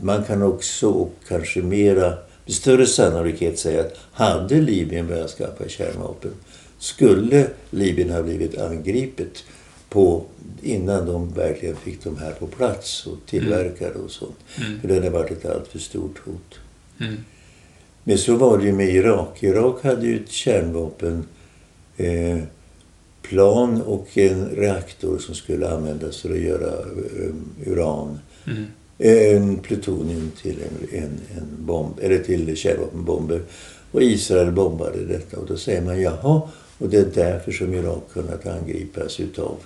Man 0.00 0.24
kan 0.24 0.42
också, 0.42 0.88
och 0.88 1.14
kanske 1.28 1.62
mera 1.62 2.18
med 2.44 2.54
större 2.54 2.86
sannolikhet 2.86 3.58
säga 3.58 3.80
att 3.80 3.98
hade 4.12 4.60
Libyen 4.60 5.06
börjat 5.06 5.30
skaffa 5.30 5.68
kärnvapen 5.68 6.32
skulle 6.78 7.46
Libyen 7.70 8.10
ha 8.10 8.22
blivit 8.22 8.58
angripet 8.58 9.44
på, 9.88 10.24
innan 10.62 11.06
de 11.06 11.34
verkligen 11.34 11.76
fick 11.76 12.04
de 12.04 12.16
här 12.16 12.32
på 12.32 12.46
plats 12.46 13.06
och 13.06 13.18
tillverkade 13.26 13.94
och 13.94 14.10
sånt. 14.10 14.36
Mm. 14.56 14.80
För 14.80 14.88
det 14.88 14.94
hade 14.94 15.10
varit 15.10 15.30
ett 15.30 15.46
alltför 15.46 15.78
stort 15.78 16.18
hot. 16.18 16.58
Mm. 17.00 17.16
Men 18.04 18.18
så 18.18 18.36
var 18.36 18.58
det 18.58 18.64
ju 18.64 18.72
med 18.72 18.88
Irak. 18.88 19.42
Irak 19.42 19.84
hade 19.84 20.06
ju 20.06 20.16
ett 20.16 20.30
kärnvapenplan 20.30 21.26
eh, 23.76 23.80
och 23.84 24.18
en 24.18 24.48
reaktor 24.48 25.18
som 25.18 25.34
skulle 25.34 25.68
användas 25.70 26.20
för 26.20 26.30
att 26.30 26.40
göra 26.40 26.72
eh, 26.72 27.34
uran. 27.66 28.18
Mm 28.46 28.66
en 28.98 29.58
plutonium 29.58 30.32
till 30.42 30.56
en, 30.62 30.98
en, 30.98 31.20
en 31.36 31.66
bomb, 31.66 31.98
eller 32.02 32.18
till 32.18 32.56
kärnvapenbomber. 32.56 33.42
Och 33.92 34.02
Israel 34.02 34.52
bombade 34.52 35.04
detta 35.04 35.36
och 35.36 35.46
då 35.46 35.56
säger 35.56 35.82
man 35.82 36.00
jaha, 36.00 36.42
och 36.78 36.88
det 36.88 36.96
är 36.96 37.10
därför 37.14 37.52
som 37.52 37.74
Irak 37.74 38.02
kunnat 38.12 38.46
angripas 38.46 39.20
utav 39.20 39.56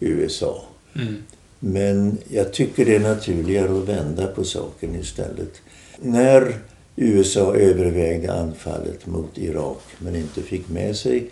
USA. 0.00 0.62
Mm. 0.94 1.14
Men 1.58 2.18
jag 2.28 2.52
tycker 2.52 2.84
det 2.84 2.94
är 2.94 3.00
naturligare 3.00 3.78
att 3.78 3.88
vända 3.88 4.26
på 4.26 4.44
saken 4.44 4.94
istället. 4.94 5.52
När 5.98 6.54
USA 6.96 7.54
övervägde 7.54 8.32
anfallet 8.32 9.06
mot 9.06 9.38
Irak 9.38 9.82
men 9.98 10.16
inte 10.16 10.42
fick 10.42 10.68
med 10.68 10.96
sig 10.96 11.30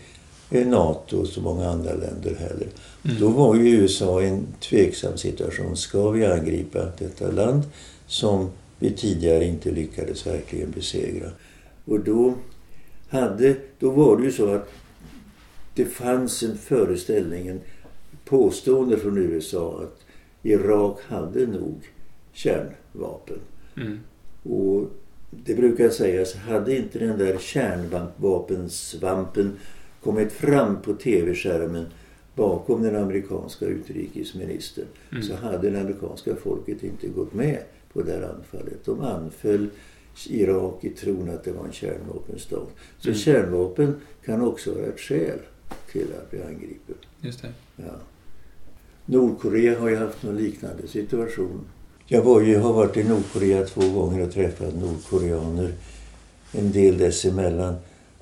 NATO 0.51 1.21
och 1.21 1.27
så 1.27 1.41
många 1.41 1.69
andra 1.69 1.91
länder 1.91 2.37
heller. 2.39 2.69
Mm. 3.05 3.17
Då 3.21 3.29
var 3.29 3.55
ju 3.55 3.69
USA 3.69 4.23
i 4.23 4.29
en 4.29 4.47
tveksam 4.61 5.17
situation. 5.17 5.77
Ska 5.77 6.11
vi 6.11 6.27
angripa 6.27 6.87
detta 6.99 7.31
land 7.31 7.63
som 8.07 8.51
vi 8.79 8.91
tidigare 8.91 9.45
inte 9.45 9.71
lyckades 9.71 10.27
verkligen 10.27 10.71
besegra? 10.71 11.31
Och 11.85 12.01
då, 12.01 12.35
hade, 13.09 13.57
då 13.79 13.91
var 13.91 14.17
det 14.17 14.25
ju 14.25 14.33
så 14.33 14.55
att 14.55 14.69
det 15.75 15.85
fanns 15.85 16.43
en 16.43 16.59
föreställning, 16.59 17.49
en 17.49 17.61
påstående 18.25 18.97
från 18.97 19.19
USA 19.19 19.81
att 19.83 20.01
Irak 20.43 20.99
hade 21.09 21.47
nog 21.47 21.91
kärnvapen. 22.33 23.39
Mm. 23.77 24.01
Och 24.43 24.91
det 25.31 25.55
brukar 25.55 25.91
sägas, 25.91 26.35
hade 26.35 26.77
inte 26.77 26.99
den 26.99 27.19
där 27.19 27.39
kärnvapensvampen 27.39 29.57
kommit 30.03 30.33
fram 30.33 30.83
på 30.83 30.95
tv-skärmen 30.95 31.87
bakom 32.35 32.83
den 32.83 32.97
amerikanska 32.97 33.67
utrikesministern 33.67 34.87
mm. 35.13 35.23
så 35.23 35.35
hade 35.35 35.71
det 35.71 35.81
amerikanska 35.81 36.37
folket 36.37 36.83
inte 36.83 37.09
gått 37.09 37.35
med 37.35 37.59
på 37.93 38.03
det 38.03 38.13
här 38.13 38.23
anfallet. 38.23 38.85
De 38.85 39.01
anföll 39.01 39.69
Irak 40.29 40.85
i 40.85 40.91
tron 40.91 41.31
att 41.31 41.45
det 41.45 41.53
var 41.53 41.65
en 41.65 41.73
kärnvapenstat. 41.73 42.69
Så 42.99 43.09
mm. 43.09 43.19
kärnvapen 43.19 44.01
kan 44.25 44.43
också 44.43 44.75
vara 44.75 44.87
ett 44.87 45.01
skäl 45.01 45.39
till 45.93 46.07
att 46.23 46.31
bli 46.31 46.43
angripen. 46.43 46.95
Just 47.21 47.43
det. 47.43 47.53
Ja. 47.77 47.95
Nordkorea 49.07 49.81
har 49.81 49.89
ju 49.89 49.97
haft 49.97 50.23
någon 50.23 50.37
liknande 50.37 50.89
situation. 50.89 51.61
Jag 52.07 52.23
var 52.23 52.41
ju, 52.41 52.57
har 52.57 52.73
varit 52.73 52.97
i 52.97 53.05
Nordkorea 53.05 53.65
två 53.65 53.81
gånger 53.81 54.27
och 54.27 54.33
träffat 54.33 54.75
nordkoreaner 54.75 55.73
en 56.53 56.73
del 56.73 56.99
dessemellan. 56.99 57.75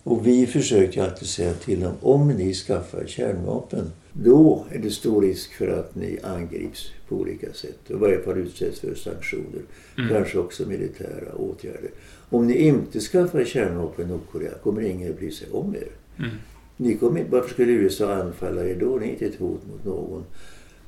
Och 0.03 0.27
vi 0.27 0.46
försöker 0.46 1.03
alltid 1.03 1.29
säga 1.29 1.55
till 1.55 1.81
dem, 1.81 1.94
om 2.01 2.29
ni 2.29 2.55
skaffar 2.55 3.05
kärnvapen, 3.07 3.92
då 4.12 4.66
är 4.70 4.79
det 4.79 4.90
stor 4.90 5.22
risk 5.22 5.53
för 5.53 5.68
att 5.68 5.94
ni 5.94 6.18
angrips 6.22 6.90
på 7.09 7.16
olika 7.16 7.53
sätt. 7.53 7.79
Och 7.85 7.90
i 7.90 7.98
varje 7.98 8.22
fall 8.22 8.38
utsätts 8.38 8.81
för 8.81 8.94
sanktioner. 8.94 9.62
Mm. 9.98 10.11
Kanske 10.11 10.38
också 10.38 10.68
militära 10.68 11.35
åtgärder. 11.37 11.90
Om 12.29 12.46
ni 12.46 12.55
inte 12.55 13.01
skaffar 13.01 13.44
kärnvapen 13.44 14.07
i 14.07 14.09
Nordkorea 14.09 14.55
kommer 14.62 14.83
ingen 14.83 15.11
att 15.11 15.18
bry 15.18 15.31
sig 15.31 15.48
om 15.51 15.75
er. 15.75 15.88
Mm. 16.18 16.31
Ni 16.77 16.94
kommer, 16.94 17.25
varför 17.31 17.51
skulle 17.51 17.72
USA 17.72 18.14
anfalla 18.14 18.64
er 18.64 18.77
då? 18.81 18.96
Ni 18.96 19.07
är 19.07 19.11
inte 19.11 19.27
ett 19.27 19.38
hot 19.38 19.61
mot 19.66 19.85
någon. 19.85 20.25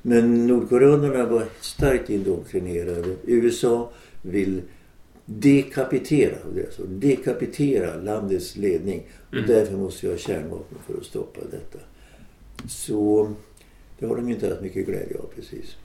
Men 0.03 0.47
nordkoreanerna 0.47 1.27
var 1.27 1.45
starkt 1.61 2.11
indoktrinerade. 2.11 3.17
USA 3.27 3.91
vill 4.23 4.63
dekapitera, 5.27 6.35
alltså 6.67 6.83
dekapitera 6.83 7.97
landets 7.97 8.57
ledning. 8.57 9.03
Och 9.29 9.35
mm. 9.35 9.47
därför 9.47 9.77
måste 9.77 10.07
vi 10.07 10.13
ha 10.13 10.19
kärnvapen 10.19 10.79
för 10.87 10.99
att 10.99 11.05
stoppa 11.05 11.41
detta. 11.51 11.79
Så 12.69 13.33
det 13.99 14.07
har 14.07 14.17
de 14.17 14.29
inte 14.29 14.49
haft 14.49 14.63
mycket 14.63 14.87
glädje 14.87 15.19
av 15.19 15.27
precis. 15.37 15.77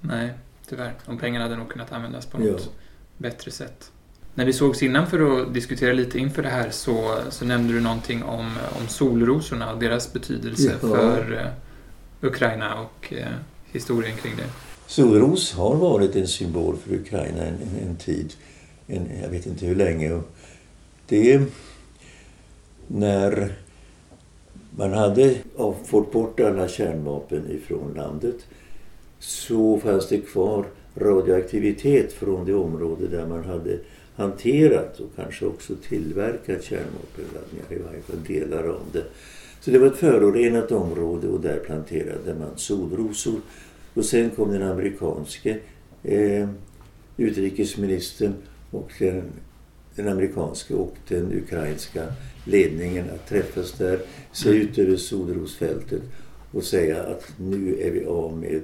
Nej, 0.00 0.30
tyvärr. 0.68 0.94
De 1.06 1.18
pengarna 1.18 1.44
hade 1.44 1.56
nog 1.56 1.68
kunnat 1.68 1.92
användas 1.92 2.26
på 2.26 2.38
något 2.38 2.62
ja. 2.64 2.72
bättre 3.16 3.50
sätt. 3.50 3.90
när 4.34 4.44
vi 4.44 4.52
sågs 4.52 4.82
innan 4.82 5.06
för 5.06 5.42
att 5.42 5.54
diskutera 5.54 5.92
lite 5.92 6.18
inför 6.18 6.42
det 6.42 6.48
här 6.48 6.70
så, 6.70 7.18
så 7.30 7.44
nämnde 7.44 7.72
du 7.72 7.80
någonting 7.80 8.22
om, 8.22 8.50
om 8.80 8.88
solrosorna 8.88 9.72
och 9.72 9.80
deras 9.80 10.12
betydelse 10.12 10.78
ja. 10.82 10.88
för 10.88 11.32
uh, 11.32 12.28
Ukraina 12.28 12.80
och 12.80 13.12
uh, 13.12 13.26
historien 13.64 14.16
kring 14.16 14.36
det. 14.36 14.46
Solros 14.86 15.52
har 15.52 15.76
varit 15.76 16.16
en 16.16 16.28
symbol 16.28 16.76
för 16.76 16.94
Ukraina 16.94 17.44
en, 17.44 17.54
en, 17.54 17.88
en 17.88 17.96
tid. 17.96 18.34
En, 18.86 19.08
jag 19.22 19.28
vet 19.28 19.46
inte 19.46 19.66
hur 19.66 19.74
länge. 19.74 20.12
Och 20.12 20.30
det 21.06 21.32
är 21.32 21.44
när 22.86 23.54
man 24.76 24.92
hade 24.92 25.34
fått 25.84 26.12
bort 26.12 26.40
alla 26.40 26.68
kärnvapen 26.68 27.50
ifrån 27.50 27.94
landet 27.96 28.46
så 29.18 29.78
fanns 29.78 30.08
det 30.08 30.18
kvar 30.18 30.66
radioaktivitet 30.94 32.12
från 32.12 32.46
det 32.46 32.54
område 32.54 33.08
där 33.08 33.26
man 33.26 33.44
hade 33.44 33.78
hanterat 34.16 35.00
och 35.00 35.10
kanske 35.16 35.46
också 35.46 35.74
tillverkat 35.88 36.64
kärnvapenladdningar, 36.64 37.64
i 37.70 37.78
varje 37.78 38.02
fall 38.02 38.24
delar 38.26 38.64
av 38.64 38.80
det. 38.92 39.04
Så 39.60 39.70
det 39.70 39.78
var 39.78 39.86
ett 39.86 39.96
förorenat 39.96 40.72
område 40.72 41.28
och 41.28 41.40
där 41.40 41.58
planterade 41.58 42.34
man 42.38 42.56
solrosor. 42.56 43.40
Och 43.94 44.04
sen 44.04 44.30
kom 44.30 44.52
den 44.52 44.62
amerikanske 44.62 45.58
eh, 46.02 46.48
utrikesministern 47.16 48.34
och 48.70 48.90
den, 48.98 49.22
den 49.96 50.08
amerikanska 50.08 50.76
och 50.76 50.96
den 51.08 51.32
ukrainska 51.32 52.06
ledningen 52.44 53.04
att 53.14 53.28
träffas 53.28 53.72
där, 53.72 54.00
se 54.32 54.48
mm. 54.48 54.62
ut 54.62 54.78
över 54.78 54.96
solrosfältet 54.96 56.02
och 56.52 56.64
säga 56.64 57.02
att 57.02 57.32
nu 57.36 57.80
är 57.80 57.90
vi 57.90 58.04
av 58.04 58.38
med 58.38 58.62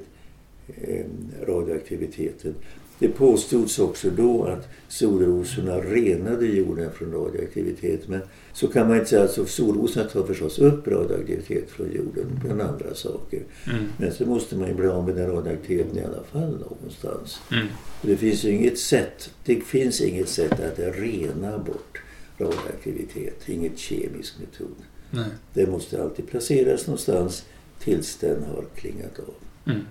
eh, 0.76 1.04
radioaktiviteten. 1.46 2.54
Det 2.98 3.08
påstods 3.08 3.78
också 3.78 4.10
då 4.10 4.44
att 4.44 4.68
solrosorna 4.88 5.76
renade 5.80 6.46
jorden 6.46 6.92
från 6.92 7.12
radioaktivitet. 7.12 8.08
Men 8.08 8.20
så 8.52 8.68
kan 8.68 8.88
man 8.88 8.96
inte 8.96 9.10
säga. 9.10 9.22
Alltså, 9.22 9.46
solrosorna 9.46 10.08
tar 10.08 10.22
förstås 10.22 10.58
upp 10.58 10.88
radioaktivitet 10.88 11.70
från 11.70 11.92
jorden 11.92 12.40
bland 12.44 12.60
andra 12.60 12.94
saker. 12.94 13.42
Mm. 13.66 13.84
Men 13.96 14.12
så 14.12 14.26
måste 14.26 14.56
man 14.56 14.68
ju 14.68 14.74
bli 14.74 14.86
av 14.86 15.06
med 15.06 15.16
den 15.16 15.30
radioaktiviteten 15.30 15.98
i 15.98 16.04
alla 16.04 16.22
fall 16.32 16.50
någonstans. 16.50 17.40
Mm. 17.52 17.66
Det 18.02 18.16
finns 18.16 18.44
inget 18.44 18.78
sätt, 18.78 19.30
det 19.44 19.60
finns 19.60 20.00
inget 20.00 20.28
sätt 20.28 20.52
att 20.52 20.78
rena 20.78 21.58
bort 21.58 22.00
radioaktivitet. 22.38 23.48
Inget 23.48 23.78
kemisk 23.78 24.34
metod. 24.40 24.76
Nej. 25.10 25.30
Det 25.54 25.66
måste 25.66 26.02
alltid 26.02 26.28
placeras 26.28 26.86
någonstans 26.86 27.44
tills 27.78 28.16
den 28.16 28.42
har 28.42 28.64
klingat 28.74 29.18
av. 29.18 29.34
Mm. 29.72 29.86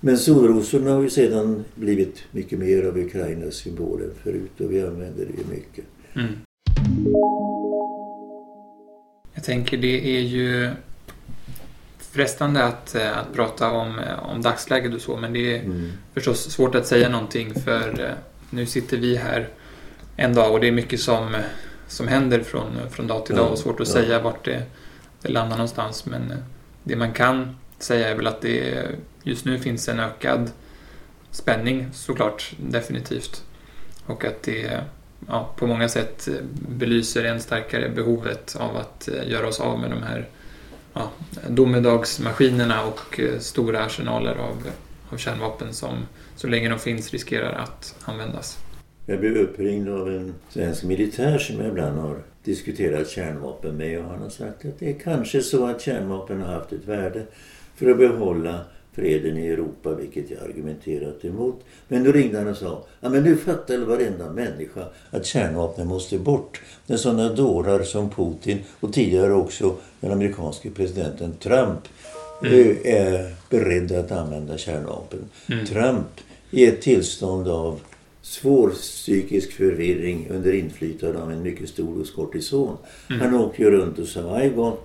Men 0.00 0.18
solrosorna 0.18 0.90
har 0.90 1.02
ju 1.02 1.10
sedan 1.10 1.64
blivit 1.74 2.22
mycket 2.30 2.58
mer 2.58 2.82
av 2.82 2.98
Ukrainas 2.98 3.54
symbol 3.54 4.02
än 4.02 4.14
förut 4.22 4.60
och 4.60 4.72
vi 4.72 4.82
använder 4.82 5.26
det 5.26 5.32
ju 5.32 5.56
mycket. 5.56 5.84
Mm. 6.14 6.38
Jag 9.34 9.44
tänker 9.44 9.76
det 9.76 10.16
är 10.16 10.20
ju 10.20 10.70
frestande 11.98 12.64
att, 12.64 12.94
eh, 12.94 13.18
att 13.18 13.34
prata 13.34 13.70
om, 13.70 13.98
eh, 13.98 14.30
om 14.30 14.42
dagsläget 14.42 14.94
och 14.94 15.00
så 15.00 15.16
men 15.16 15.32
det 15.32 15.56
är 15.56 15.62
mm. 15.62 15.92
förstås 16.14 16.50
svårt 16.50 16.74
att 16.74 16.86
säga 16.86 17.08
någonting 17.08 17.54
för 17.54 18.00
eh, 18.00 18.14
nu 18.50 18.66
sitter 18.66 18.96
vi 18.96 19.16
här 19.16 19.48
en 20.16 20.34
dag 20.34 20.52
och 20.52 20.60
det 20.60 20.68
är 20.68 20.72
mycket 20.72 21.00
som, 21.00 21.36
som 21.88 22.08
händer 22.08 22.40
från, 22.40 22.70
från 22.90 23.06
dag 23.06 23.26
till 23.26 23.36
dag 23.36 23.52
och 23.52 23.58
svårt 23.58 23.80
att 23.80 23.88
ja. 23.88 23.94
säga 23.94 24.22
vart 24.22 24.44
det, 24.44 24.62
det 25.22 25.28
landar 25.28 25.56
någonstans 25.56 26.06
men 26.06 26.34
det 26.84 26.96
man 26.96 27.12
kan 27.12 27.56
säga 27.82 28.08
är 28.08 28.14
väl 28.14 28.26
att 28.26 28.40
det 28.40 28.86
just 29.22 29.44
nu 29.44 29.58
finns 29.58 29.88
en 29.88 30.00
ökad 30.00 30.50
spänning 31.30 31.88
såklart, 31.92 32.52
definitivt. 32.58 33.44
Och 34.06 34.24
att 34.24 34.42
det 34.42 34.80
ja, 35.28 35.50
på 35.56 35.66
många 35.66 35.88
sätt 35.88 36.28
belyser 36.68 37.24
än 37.24 37.40
starkare 37.40 37.88
behovet 37.88 38.56
av 38.60 38.76
att 38.76 39.08
eh, 39.08 39.30
göra 39.30 39.48
oss 39.48 39.60
av 39.60 39.78
med 39.78 39.90
de 39.90 40.02
här 40.02 40.28
ja, 40.94 41.10
domedagsmaskinerna 41.48 42.84
och 42.84 43.20
eh, 43.20 43.38
stora 43.38 43.84
arsenaler 43.84 44.34
av, 44.34 44.70
av 45.10 45.16
kärnvapen 45.16 45.74
som 45.74 46.06
så 46.36 46.46
länge 46.46 46.68
de 46.68 46.78
finns 46.78 47.10
riskerar 47.10 47.52
att 47.52 47.94
användas. 48.04 48.58
Jag 49.06 49.20
blev 49.20 49.36
uppringd 49.36 49.88
av 49.88 50.08
en 50.08 50.34
svensk 50.48 50.84
militär 50.84 51.38
som 51.38 51.56
jag 51.56 51.68
ibland 51.68 51.98
har 51.98 52.16
diskuterat 52.44 53.08
kärnvapen 53.08 53.76
med 53.76 53.98
och 53.98 54.04
han 54.04 54.22
har 54.22 54.28
sagt 54.28 54.64
att 54.64 54.78
det 54.78 54.90
är 54.90 54.98
kanske 54.98 55.42
så 55.42 55.66
att 55.66 55.80
kärnvapen 55.80 56.42
har 56.42 56.52
haft 56.52 56.72
ett 56.72 56.84
värde 56.84 57.26
för 57.80 57.90
att 57.90 57.98
behålla 57.98 58.60
freden 58.92 59.38
i 59.38 59.46
Europa, 59.48 59.94
vilket 59.94 60.30
jag 60.30 60.42
argumenterat 60.42 61.24
emot. 61.24 61.64
Men 61.88 62.04
då 62.04 62.12
ringde 62.12 62.38
han 62.38 62.48
och 62.48 62.56
sa, 62.56 62.84
ja 63.00 63.08
men 63.08 63.22
nu 63.22 63.36
fattar 63.36 63.78
varenda 63.78 64.32
människa 64.32 64.84
att 65.10 65.26
kärnvapnen 65.26 65.86
måste 65.86 66.18
bort. 66.18 66.60
När 66.86 66.96
sådana 66.96 67.32
dårar 67.32 67.82
som 67.82 68.10
Putin 68.10 68.58
och 68.80 68.92
tidigare 68.92 69.32
också 69.32 69.76
den 70.00 70.12
amerikanske 70.12 70.70
presidenten 70.70 71.32
Trump 71.32 71.80
mm. 72.42 72.76
Eh, 72.82 72.94
är 72.94 73.34
beredda 73.50 74.00
att 74.00 74.12
använda 74.12 74.58
kärnvapen. 74.58 75.18
Mm. 75.48 75.66
Trump 75.66 76.20
i 76.50 76.66
ett 76.66 76.82
tillstånd 76.82 77.48
av 77.48 77.80
svår 78.22 78.70
psykisk 78.70 79.52
förvirring 79.52 80.28
under 80.30 80.52
inflytande 80.52 81.22
av 81.22 81.32
en 81.32 81.42
mycket 81.42 81.68
stor 81.68 81.98
dos 81.98 82.10
kortison. 82.10 82.76
Mm. 83.10 83.20
Han 83.20 83.34
åker 83.34 83.70
runt 83.70 83.98
och 83.98 84.08
sa 84.08 84.42
I 84.42 84.48
got, 84.48 84.80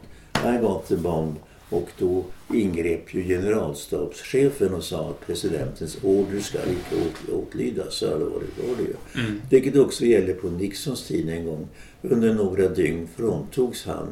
I 0.45 0.61
got 0.61 0.87
the 0.87 0.95
bomb 0.95 1.35
och 1.69 1.89
då 1.99 2.23
ingrep 2.53 3.13
ju 3.13 3.23
generalstabschefen 3.23 4.73
och 4.73 4.83
sa 4.83 5.09
att 5.09 5.27
presidentens 5.27 5.97
order 6.03 6.39
ska 6.39 6.57
icke 6.57 7.31
åtlydas. 7.33 7.95
Så 7.95 8.13
allvarligt 8.13 8.57
var 8.57 8.75
det 8.75 8.83
ju. 8.83 9.25
Mm. 9.25 9.41
Vilket 9.49 9.75
också 9.75 10.05
gäller 10.05 10.33
på 10.33 10.47
Nixons 10.47 11.07
tid 11.07 11.29
en 11.29 11.45
gång. 11.45 11.67
Under 12.01 12.33
några 12.33 12.67
dygn 12.67 13.07
fråntogs 13.15 13.85
han 13.85 14.07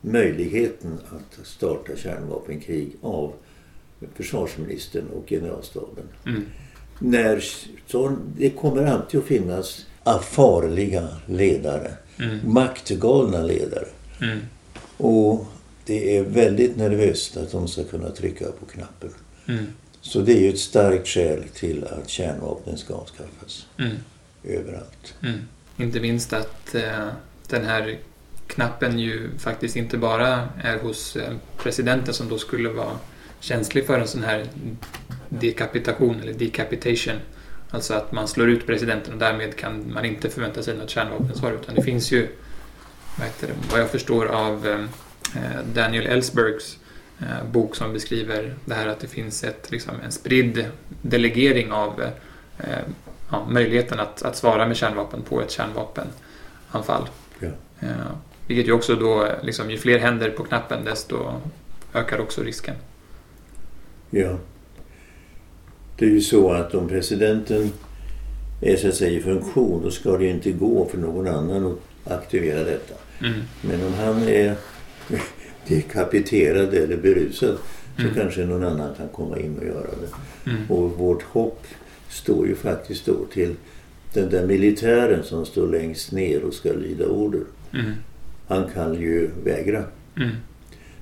möjligheten 0.00 0.98
att 1.08 1.46
starta 1.46 1.96
kärnvapenkrig 1.96 2.96
av 3.02 3.32
försvarsministern 4.14 5.04
och 5.08 5.28
generalstaben. 5.28 6.04
Mm. 6.26 6.44
När, 6.98 7.44
så, 7.86 8.16
det 8.36 8.50
kommer 8.50 8.86
alltid 8.86 9.20
att 9.20 9.26
finnas 9.26 9.86
farliga 10.22 11.08
ledare. 11.26 11.90
Mm. 12.18 12.38
Maktgalna 12.52 13.42
ledare. 13.42 13.86
Mm. 14.20 14.38
Och 14.96 15.46
det 15.84 16.16
är 16.16 16.22
väldigt 16.22 16.76
nervöst 16.76 17.36
att 17.36 17.52
de 17.52 17.68
ska 17.68 17.84
kunna 17.84 18.10
trycka 18.10 18.44
på 18.44 18.66
knappen. 18.66 19.10
Mm. 19.46 19.66
Så 20.00 20.20
det 20.20 20.32
är 20.32 20.40
ju 20.40 20.48
ett 20.48 20.58
starkt 20.58 21.08
skäl 21.08 21.44
till 21.54 21.84
att 21.84 22.08
kärnvapnen 22.08 22.78
ska 22.78 22.94
avskaffas. 22.94 23.66
Mm. 23.78 23.96
Överallt. 24.44 25.14
Mm. 25.22 25.38
Inte 25.76 26.00
minst 26.00 26.32
att 26.32 26.74
eh, 26.74 27.08
den 27.48 27.64
här 27.64 27.98
knappen 28.46 28.98
ju 28.98 29.38
faktiskt 29.38 29.76
inte 29.76 29.98
bara 29.98 30.48
är 30.62 30.78
hos 30.78 31.16
eh, 31.16 31.32
presidenten 31.58 32.14
som 32.14 32.28
då 32.28 32.38
skulle 32.38 32.68
vara 32.68 32.98
känslig 33.40 33.86
för 33.86 34.00
en 34.00 34.08
sån 34.08 34.22
här 34.22 34.46
dekapitation 35.28 36.20
eller 36.20 36.32
decapitation. 36.32 37.16
Alltså 37.70 37.94
att 37.94 38.12
man 38.12 38.28
slår 38.28 38.50
ut 38.50 38.66
presidenten 38.66 39.12
och 39.12 39.18
därmed 39.18 39.56
kan 39.56 39.92
man 39.92 40.04
inte 40.04 40.30
förvänta 40.30 40.62
sig 40.62 40.76
något 40.76 40.90
kärnvapensvar 40.90 41.52
utan 41.52 41.74
det 41.74 41.82
finns 41.82 42.12
ju 42.12 42.28
vad, 43.18 43.28
det, 43.40 43.46
vad 43.70 43.80
jag 43.80 43.90
förstår 43.90 44.26
av 44.26 44.66
Eh, 44.66 44.84
Daniel 45.74 46.06
Ellsbergs 46.06 46.78
eh, 47.20 47.50
bok 47.52 47.76
som 47.76 47.92
beskriver 47.92 48.54
det 48.64 48.74
här 48.74 48.86
att 48.86 49.00
det 49.00 49.08
finns 49.08 49.44
ett, 49.44 49.70
liksom, 49.70 49.94
en 50.04 50.12
spridd 50.12 50.64
delegering 51.02 51.72
av 51.72 52.02
eh, 52.58 52.78
ja, 53.30 53.46
möjligheten 53.50 54.00
att, 54.00 54.22
att 54.22 54.36
svara 54.36 54.66
med 54.66 54.76
kärnvapen 54.76 55.22
på 55.22 55.40
ett 55.40 55.50
kärnvapenanfall. 55.50 57.08
Ja. 57.38 57.48
vilket 58.46 58.68
ju 58.68 58.72
också 58.72 58.94
då, 58.94 59.28
liksom, 59.42 59.70
ju 59.70 59.78
fler 59.78 59.98
händer 59.98 60.30
på 60.30 60.44
knappen 60.44 60.84
desto 60.84 61.40
ökar 61.94 62.20
också 62.20 62.42
risken. 62.42 62.74
Ja. 64.10 64.38
Det 65.96 66.04
är 66.04 66.10
ju 66.10 66.20
så 66.20 66.52
att 66.52 66.74
om 66.74 66.88
presidenten 66.88 67.72
är 68.60 68.76
så 68.76 68.88
att 68.88 68.94
säga 68.94 69.10
i 69.10 69.22
funktion 69.22 69.82
då 69.82 69.90
ska 69.90 70.16
det 70.16 70.24
ju 70.24 70.30
inte 70.30 70.52
gå 70.52 70.88
för 70.88 70.98
någon 70.98 71.28
annan 71.28 71.66
att 72.04 72.12
aktivera 72.12 72.64
detta. 72.64 72.94
Mm. 73.20 73.40
Men 73.60 73.86
om 73.86 73.94
han 73.94 74.28
är 74.28 74.56
dekapiterad 75.68 76.74
eller 76.74 76.96
berusad 76.96 77.58
så 77.96 78.02
mm. 78.02 78.14
kanske 78.14 78.44
någon 78.44 78.64
annan 78.64 78.94
kan 78.94 79.08
komma 79.08 79.38
in 79.38 79.58
och 79.58 79.64
göra 79.64 79.90
det. 80.00 80.50
Mm. 80.50 80.70
Och 80.70 80.90
vårt 80.90 81.22
hopp 81.22 81.66
står 82.08 82.46
ju 82.46 82.54
faktiskt 82.54 83.06
då 83.06 83.24
till 83.32 83.54
den 84.12 84.30
där 84.30 84.46
militären 84.46 85.24
som 85.24 85.46
står 85.46 85.66
längst 85.66 86.12
ner 86.12 86.44
och 86.44 86.54
ska 86.54 86.72
lyda 86.72 87.06
order. 87.06 87.40
Mm. 87.72 87.92
Han 88.46 88.70
kan 88.70 88.94
ju 88.94 89.30
vägra. 89.44 89.84
Mm. 90.16 90.30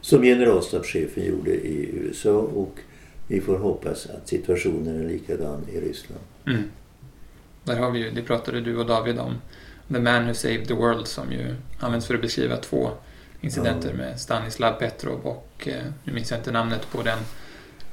Som 0.01 0.23
generalstabschefen 0.23 1.27
gjorde 1.27 1.51
i 1.51 1.91
USA 1.95 2.39
och 2.39 2.79
vi 3.27 3.41
får 3.41 3.59
hoppas 3.59 4.07
att 4.07 4.29
situationen 4.29 5.05
är 5.05 5.09
likadan 5.09 5.67
i 5.73 5.81
Ryssland. 5.81 6.23
Mm. 6.47 6.63
Där 7.65 7.77
har 7.77 7.91
vi 7.91 7.99
ju, 7.99 8.11
det 8.11 8.23
pratade 8.23 8.61
du 8.61 8.77
och 8.77 8.87
David 8.87 9.19
om, 9.19 9.35
The 9.89 10.01
Man 10.01 10.27
Who 10.27 10.35
Saved 10.35 10.69
the 10.69 10.75
World 10.75 11.07
som 11.07 11.33
ju 11.33 11.55
används 11.79 12.07
för 12.07 12.15
att 12.15 12.21
beskriva 12.21 12.57
två 12.57 12.91
incidenter 13.41 13.93
med 13.95 14.21
Stanislav 14.21 14.73
Petrov 14.73 15.27
och, 15.27 15.69
eh, 15.69 15.85
nu 16.05 16.13
minns 16.13 16.31
jag 16.31 16.41
inte 16.41 16.53
namnet 16.53 16.91
på 16.91 17.03
den 17.03 17.19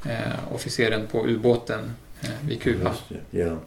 eh, 0.06 0.54
officeren 0.54 1.08
på 1.08 1.28
ubåten 1.28 1.94
eh, 2.22 2.30
vid 2.48 2.62
Kuba. 2.62 2.94
Ja. 3.30 3.58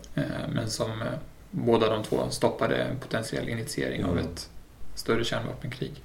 Men 0.52 0.70
som, 0.70 1.02
båda 1.50 1.88
de 1.88 2.02
två 2.02 2.30
stoppade 2.30 2.76
en 2.76 2.98
potentiell 2.98 3.48
initiering 3.48 4.04
av 4.04 4.18
ett 4.18 4.50
större 4.94 5.24
kärnvapenkrig. 5.24 6.02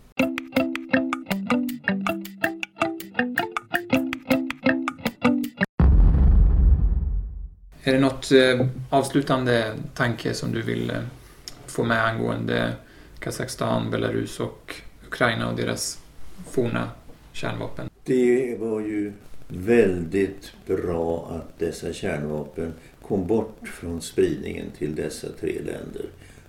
Är 7.84 7.94
det 7.94 8.00
något 8.00 8.32
avslutande 8.90 9.74
tanke 9.94 10.34
som 10.34 10.52
du 10.52 10.62
vill 10.62 10.92
få 11.68 11.84
med 11.84 12.06
angående 12.06 12.74
Kazakstan, 13.20 13.92
Belarus 13.92 14.40
och 14.40 14.82
Ukraina 15.16 15.50
och 15.50 15.56
deras 15.56 16.00
forna 16.50 16.90
kärnvapen? 17.32 17.90
Det 18.04 18.58
var 18.60 18.80
ju 18.80 19.14
väldigt 19.48 20.54
bra 20.68 21.28
att 21.32 21.60
dessa 21.60 21.94
kärnvapen 21.94 22.74
kom 23.02 23.28
bort 23.28 23.68
från 23.68 24.02
spridningen 24.02 24.66
till 24.78 24.96
dessa 24.96 25.28
tre 25.40 25.54
länder. 25.54 26.06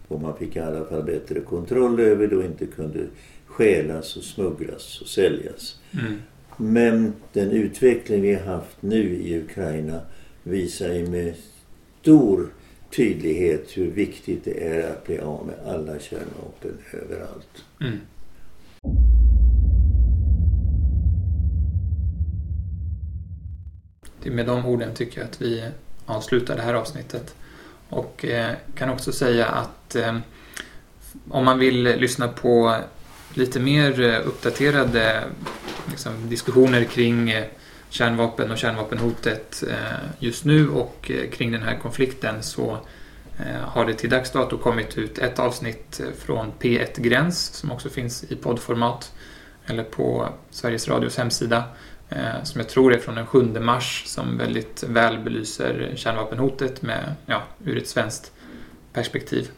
Och 0.09 0.21
man 0.21 0.37
fick 0.37 0.57
i 0.57 0.61
alla 0.61 0.85
fall 0.85 1.03
bättre 1.03 1.41
kontroll 1.41 2.01
över 2.01 2.27
det 2.27 2.37
och 2.37 2.45
inte 2.45 2.67
kunde 2.67 3.07
stjälas 3.47 4.17
och 4.17 4.23
smugglas 4.23 5.01
och 5.01 5.09
säljas. 5.09 5.81
Mm. 5.93 6.23
Men 6.57 7.13
den 7.33 7.51
utveckling 7.51 8.23
vi 8.23 8.35
har 8.35 8.47
haft 8.47 8.83
nu 8.83 9.03
i 9.03 9.41
Ukraina 9.41 10.01
visar 10.43 10.93
ju 10.93 11.09
med 11.09 11.35
stor 12.01 12.49
tydlighet 12.97 13.79
hur 13.79 13.91
viktigt 13.91 14.45
det 14.45 14.69
är 14.69 14.91
att 14.91 15.07
bli 15.07 15.19
av 15.19 15.47
med 15.47 15.75
alla 15.75 15.99
kärnvapen 15.99 16.79
överallt. 16.93 17.65
Mm. 17.81 17.99
Med 24.25 24.47
de 24.47 24.67
orden 24.67 24.95
tycker 24.95 25.21
jag 25.21 25.29
att 25.29 25.43
vi 25.43 25.65
avslutar 26.07 26.57
det 26.57 26.63
här 26.63 26.75
avsnittet. 26.75 27.35
Och 27.89 28.25
eh, 28.25 28.55
kan 28.75 28.91
också 28.91 29.13
säga 29.13 29.47
att 29.47 29.97
eh, 29.97 30.19
om 31.31 31.45
man 31.45 31.59
vill 31.59 31.83
lyssna 31.83 32.29
på 32.29 32.77
lite 33.35 33.61
mer 33.61 34.01
eh, 34.01 34.27
uppdaterade 34.27 35.25
liksom, 35.91 36.29
diskussioner 36.29 36.85
kring 36.85 37.31
eh, 37.31 37.45
kärnvapen 37.89 38.51
och 38.51 38.59
kärnvapenhotet 38.59 39.65
eh, 39.71 40.09
just 40.19 40.45
nu 40.45 40.69
och 40.69 41.11
eh, 41.11 41.31
kring 41.31 41.53
den 41.53 41.63
här 41.63 41.79
konflikten 41.83 42.43
så 42.43 42.79
Eh, 43.39 43.61
har 43.61 43.87
det 43.87 43.95
till 43.95 44.11
dags 44.11 44.31
dato 44.31 44.59
kommit 44.59 44.99
ut 44.99 45.19
ett 45.19 45.39
avsnitt 45.39 46.01
från 46.19 46.53
P1 46.61 47.01
Gräns 47.01 47.47
som 47.47 47.73
också 47.73 47.89
finns 47.89 48.25
i 48.25 48.37
poddformat 48.37 49.13
eller 49.67 49.85
på 49.85 50.29
Sveriges 50.51 50.89
Radios 50.89 51.17
hemsida 51.17 51.65
eh, 52.09 52.43
som 52.43 52.61
jag 52.61 52.69
tror 52.69 52.95
är 52.95 52.99
från 52.99 53.15
den 53.15 53.27
7 53.27 53.43
mars 53.61 54.03
som 54.07 54.39
väldigt 54.39 54.83
väl 54.83 55.19
belyser 55.19 55.93
kärnvapenhotet 55.97 56.83
med, 56.83 57.15
ja, 57.27 57.43
ur 57.65 57.79
ett 57.79 57.89
svenskt 57.89 58.33
perspektiv. 58.93 59.51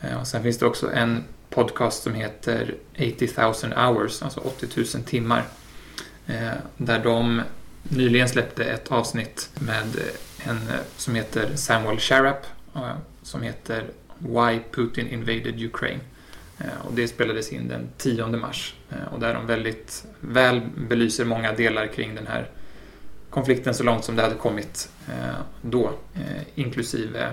Eh, 0.00 0.20
och 0.20 0.26
sen 0.26 0.42
finns 0.42 0.58
det 0.58 0.66
också 0.66 0.92
en 0.92 1.24
podcast 1.50 2.02
som 2.02 2.14
heter 2.14 2.74
80 2.92 3.28
000 3.36 3.52
hours, 3.76 4.22
alltså 4.22 4.40
80 4.40 4.66
000 4.76 4.86
timmar. 5.04 5.44
Där 6.76 6.98
de 7.04 7.42
nyligen 7.82 8.28
släppte 8.28 8.64
ett 8.64 8.92
avsnitt 8.92 9.50
med 9.54 9.86
en 10.44 10.60
som 10.96 11.14
heter 11.14 11.56
Samuel 11.56 11.98
Sharap 11.98 12.46
som 13.26 13.42
heter 13.42 13.84
Why 14.18 14.60
Putin 14.70 15.08
Invaded 15.08 15.62
Ukraine. 15.62 16.00
Eh, 16.58 16.86
och 16.86 16.92
det 16.92 17.08
spelades 17.08 17.52
in 17.52 17.68
den 17.68 17.88
10 17.96 18.26
mars 18.26 18.74
eh, 18.90 19.12
och 19.12 19.20
där 19.20 19.34
de 19.34 19.46
väldigt 19.46 20.06
väl 20.20 20.60
belyser 20.88 21.24
många 21.24 21.52
delar 21.52 21.86
kring 21.86 22.14
den 22.14 22.26
här 22.26 22.50
konflikten 23.30 23.74
så 23.74 23.84
långt 23.84 24.04
som 24.04 24.16
det 24.16 24.22
hade 24.22 24.34
kommit 24.34 24.90
eh, 25.08 25.36
då, 25.62 25.92
inklusive 26.54 27.30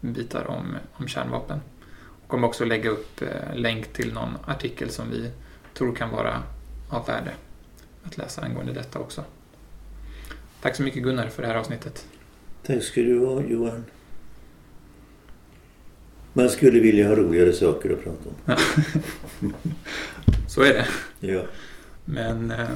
bitar 0.00 0.46
om, 0.46 0.76
om 0.92 1.08
kärnvapen. 1.08 1.60
Och 2.22 2.28
kommer 2.28 2.48
också 2.48 2.64
lägga 2.64 2.90
upp 2.90 3.20
länk 3.54 3.92
till 3.92 4.12
någon 4.12 4.36
artikel 4.46 4.90
som 4.90 5.10
vi 5.10 5.30
tror 5.74 5.94
kan 5.94 6.10
vara 6.10 6.42
av 6.88 7.06
värde 7.06 7.30
att 8.02 8.18
läsa 8.18 8.42
angående 8.42 8.72
detta 8.72 8.98
också. 8.98 9.24
Tack 10.62 10.76
så 10.76 10.82
mycket 10.82 11.02
Gunnar 11.02 11.28
för 11.28 11.42
det 11.42 11.48
här 11.48 11.54
avsnittet. 11.54 12.06
Tack 12.66 12.82
ska 12.82 13.00
du 13.00 13.26
ha 13.26 13.42
Johan. 13.42 13.84
Man 16.32 16.48
skulle 16.48 16.80
vilja 16.80 17.08
ha 17.08 17.16
roligare 17.16 17.52
saker 17.52 17.90
att 17.92 18.04
prata 18.04 18.28
om. 18.28 18.56
Så 20.48 20.62
är 20.62 20.74
det. 20.74 20.86
Ja. 21.20 21.42
Men 22.04 22.50
eh, 22.50 22.68